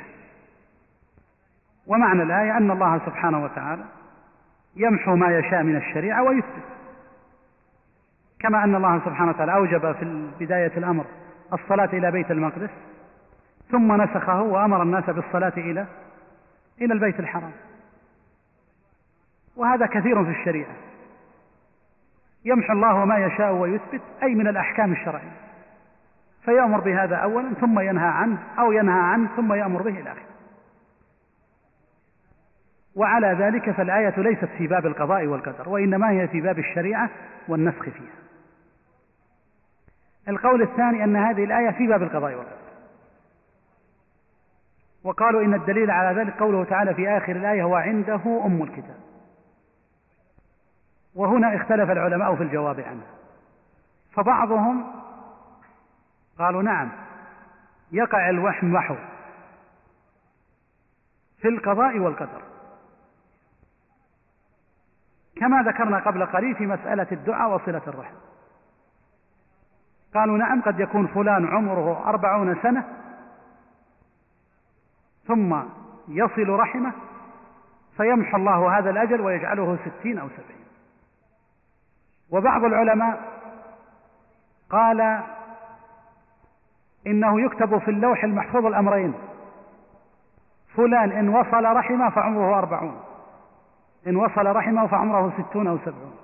ومعنى 1.88 2.24
الآية 2.24 2.58
أن 2.58 2.72
الله 2.72 3.00
سبحانه 3.06 3.44
وتعالى 3.44 3.84
يمحو 4.76 5.16
ما 5.16 5.38
يشاء 5.38 5.64
من 5.64 5.76
الشريعة 5.76 6.24
ويثبت. 6.24 6.64
كما 8.40 8.64
أن 8.64 8.76
الله 8.76 9.00
سبحانه 9.06 9.30
وتعالى 9.32 9.54
أوجب 9.54 9.92
في 9.92 10.30
بداية 10.40 10.78
الأمر 10.78 11.06
الصلاة 11.54 11.90
إلى 11.94 12.12
بيت 12.12 12.32
المقدس 12.32 12.70
ثم 13.72 14.02
نسخه 14.02 14.42
وأمر 14.42 14.84
الناس 14.84 15.10
بالصلاة 15.10 15.54
إلى 15.58 15.86
إلى 16.82 16.94
البيت 16.94 17.20
الحرام. 17.20 17.52
وهذا 19.56 19.86
كثير 19.86 20.26
في 20.26 20.32
الشريعة. 20.32 20.76
يمحو 22.46 22.74
الله 22.74 23.06
ما 23.06 23.18
يشاء 23.18 23.54
ويثبت 23.54 24.02
أي 24.24 24.36
من 24.36 24.48
الأحكام 24.48 24.92
الشرعية. 24.92 25.51
فيأمر 26.46 26.80
بهذا 26.80 27.16
أولا 27.16 27.54
ثم 27.54 27.80
ينهى 27.80 28.08
عنه 28.08 28.38
أو 28.60 28.72
ينهى 28.72 29.00
عنه 29.00 29.30
ثم 29.36 29.54
يأمر 29.54 29.82
به 29.82 30.00
إلى 30.00 30.12
آخره. 30.12 30.32
وعلى 32.96 33.28
ذلك 33.28 33.72
فالآية 33.72 34.20
ليست 34.20 34.50
في 34.58 34.68
باب 34.68 34.86
القضاء 34.86 35.26
والقدر 35.26 35.70
وإنما 35.70 36.10
هي 36.10 36.28
في 36.28 36.42
باب 36.42 36.60
الشريعة 36.60 37.10
والنسخ 37.48 37.84
فيها. 37.84 38.22
القول 40.28 40.62
الثاني 40.62 41.04
أن 41.04 41.16
هذه 41.16 41.44
الآية 41.44 41.72
في 41.72 41.88
باب 41.88 42.04
القضاء 42.04 42.34
والقدر. 42.34 42.62
وقالوا 45.04 45.42
إن 45.42 45.54
الدليل 45.54 45.92
على 45.92 46.20
ذلك 46.22 46.40
قوله 46.40 46.64
تعالى 46.64 46.94
في 46.94 47.10
آخر 47.10 47.36
الآية 47.36 47.64
هو 47.64 47.76
عنده 47.76 48.42
أم 48.46 48.64
الكتاب. 48.64 48.98
وهنا 51.16 51.56
اختلف 51.56 51.92
العلماء 51.92 52.36
في 52.36 52.44
الجواب 52.44 52.80
عنه. 52.80 53.04
فبعضهم 54.14 55.01
قالوا 56.42 56.64
نعم 56.64 56.92
يقع 57.92 58.30
الوحم 58.30 58.76
وحو 58.76 58.96
في 61.42 61.48
القضاء 61.48 62.00
والقدر. 62.00 62.42
كما 65.36 65.64
ذكرنا 65.64 66.00
قبل 66.00 66.26
قليل 66.26 66.56
في 66.56 66.68
مسألة 66.68 67.08
الدعاء 67.12 67.56
وصلة 67.56 67.82
الرحم. 67.88 68.16
قالوا 70.14 70.38
نعم 70.38 70.62
قد 70.62 70.80
يكون 70.80 71.08
فلان 71.08 71.48
عمره 71.48 72.10
أربعون 72.10 72.62
سنة 72.62 72.88
ثم 75.28 75.64
يصل 76.08 76.50
رحمه 76.50 76.94
فيمحو 77.98 78.38
الله 78.38 78.78
هذا 78.78 78.90
الأجل 78.90 79.22
ويجعله 79.22 79.78
ستين 79.86 80.20
أو 80.20 80.30
سبعين. 80.30 80.66
وبعض 82.30 82.64
العلماء 82.64 83.42
قال 84.70 85.24
إنه 87.08 87.42
يكتب 87.42 87.78
في 87.78 87.92
اللوح 87.92 88.24
المحفوظ 88.24 88.66
الأمرين. 88.66 89.14
فلان 90.76 91.12
إن 91.12 91.30
وصل 91.30 91.64
رحمه 91.64 92.10
فعمره 92.10 92.58
أربعون. 92.58 93.02
إن 94.08 94.16
وصل 94.16 94.46
رحمه 94.46 94.88
فعمره 94.88 95.34
ستون 95.38 95.68
أو 95.68 95.78
سبعون. 95.78 96.16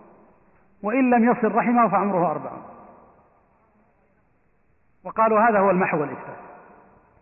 وإن 0.83 1.09
لم 1.09 1.31
يصل 1.31 1.55
رحمه 1.55 1.89
فعمره 1.89 2.31
أربعون. 2.31 2.63
وقالوا 5.03 5.39
هذا 5.39 5.59
هو 5.59 5.71
المحو 5.71 6.01
والإثبات 6.01 6.37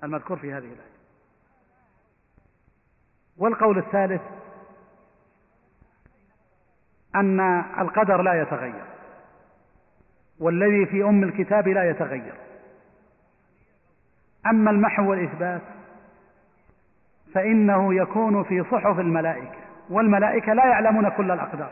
المذكور 0.03 0.37
في 0.37 0.53
هذه 0.53 0.57
الآية. 0.57 0.95
والقول 3.37 3.77
الثالث 3.77 4.21
أن 7.15 7.39
القدر 7.79 8.21
لا 8.21 8.41
يتغير. 8.41 8.85
والذي 10.39 10.85
في 10.85 11.03
أم 11.03 11.23
الكتاب 11.23 11.67
لا 11.67 11.89
يتغير. 11.89 12.33
أما 14.45 14.71
المحو 14.71 15.09
والإثبات 15.09 15.61
فإنه 17.33 17.93
يكون 17.93 18.43
في 18.43 18.63
صحف 18.63 18.99
الملائكة 18.99 19.57
والملائكة 19.89 20.53
لا 20.53 20.65
يعلمون 20.65 21.09
كل 21.09 21.31
الأقدار. 21.31 21.71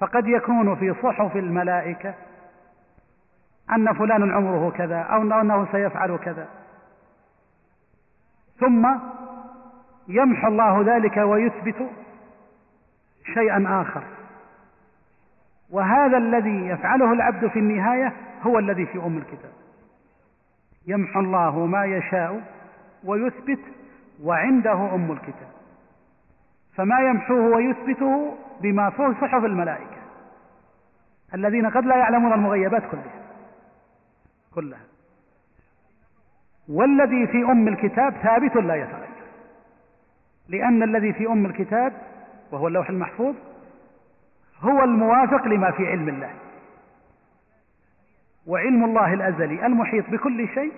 فقد 0.00 0.26
يكون 0.26 0.76
في 0.76 0.94
صحف 1.02 1.36
الملائكة 1.36 2.14
أن 3.72 3.92
فلان 3.92 4.32
عمره 4.32 4.70
كذا 4.70 5.00
أو 5.00 5.22
أنه 5.22 5.66
سيفعل 5.72 6.16
كذا. 6.16 6.48
ثم 8.60 8.88
يمحو 10.08 10.48
الله 10.48 10.96
ذلك 10.96 11.16
ويثبت 11.16 11.90
شيئا 13.34 13.82
آخر. 13.82 14.02
وهذا 15.70 16.16
الذي 16.16 16.66
يفعله 16.66 17.12
العبد 17.12 17.46
في 17.46 17.58
النهاية 17.58 18.12
هو 18.42 18.58
الذي 18.58 18.86
في 18.86 18.98
أم 18.98 19.18
الكتاب. 19.18 19.57
يمحو 20.88 21.20
الله 21.20 21.66
ما 21.66 21.84
يشاء 21.84 22.42
ويثبت 23.04 23.60
وعنده 24.22 24.94
أم 24.94 25.12
الكتاب. 25.12 25.48
فما 26.74 27.00
يمحوه 27.00 27.56
ويثبته 27.56 28.34
بما 28.60 28.90
فيه 28.90 29.12
صحف 29.20 29.44
الملائكة 29.44 29.98
الذين 31.34 31.66
قد 31.70 31.84
لا 31.84 31.96
يعلمون 31.96 32.32
المغيبات 32.32 32.82
كلها. 32.90 33.22
كلها. 34.54 34.80
والذي 36.68 37.26
في 37.26 37.42
أم 37.42 37.68
الكتاب 37.68 38.12
ثابت 38.12 38.56
لا 38.56 38.74
يتغير. 38.74 39.08
لأن 40.48 40.82
الذي 40.82 41.12
في 41.12 41.26
أم 41.26 41.46
الكتاب 41.46 41.92
وهو 42.52 42.68
اللوح 42.68 42.90
المحفوظ 42.90 43.34
هو 44.60 44.84
الموافق 44.84 45.46
لما 45.46 45.70
في 45.70 45.86
علم 45.86 46.08
الله. 46.08 46.30
وعلم 48.48 48.84
الله 48.84 49.14
الأزلي 49.14 49.66
المحيط 49.66 50.10
بكل 50.10 50.48
شيء 50.48 50.72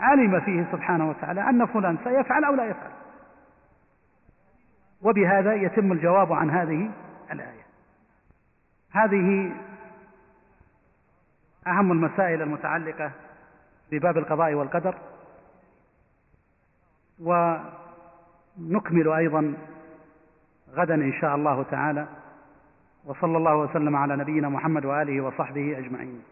علم 0.00 0.40
فيه 0.40 0.66
سبحانه 0.72 1.10
وتعالى 1.10 1.48
أن 1.48 1.66
فلان 1.66 1.98
سيفعل 2.04 2.44
أو 2.44 2.54
لا 2.54 2.64
يفعل. 2.64 2.90
وبهذا 5.02 5.54
يتم 5.54 5.92
الجواب 5.92 6.32
عن 6.32 6.50
هذه 6.50 6.90
الآية. 7.32 7.66
هذه 8.90 9.52
أهم 11.66 11.92
المسائل 11.92 12.42
المتعلقة 12.42 13.10
بباب 13.90 14.18
القضاء 14.18 14.54
والقدر. 14.54 14.94
ونكمل 17.20 19.08
أيضا 19.12 19.54
غدا 20.74 20.94
إن 20.94 21.12
شاء 21.12 21.34
الله 21.34 21.62
تعالى. 21.62 22.06
وصلى 23.04 23.36
الله 23.36 23.56
وسلم 23.56 23.96
على 23.96 24.16
نبينا 24.16 24.48
محمد 24.48 24.84
وآله 24.84 25.20
وصحبه 25.20 25.78
أجمعين. 25.78 26.22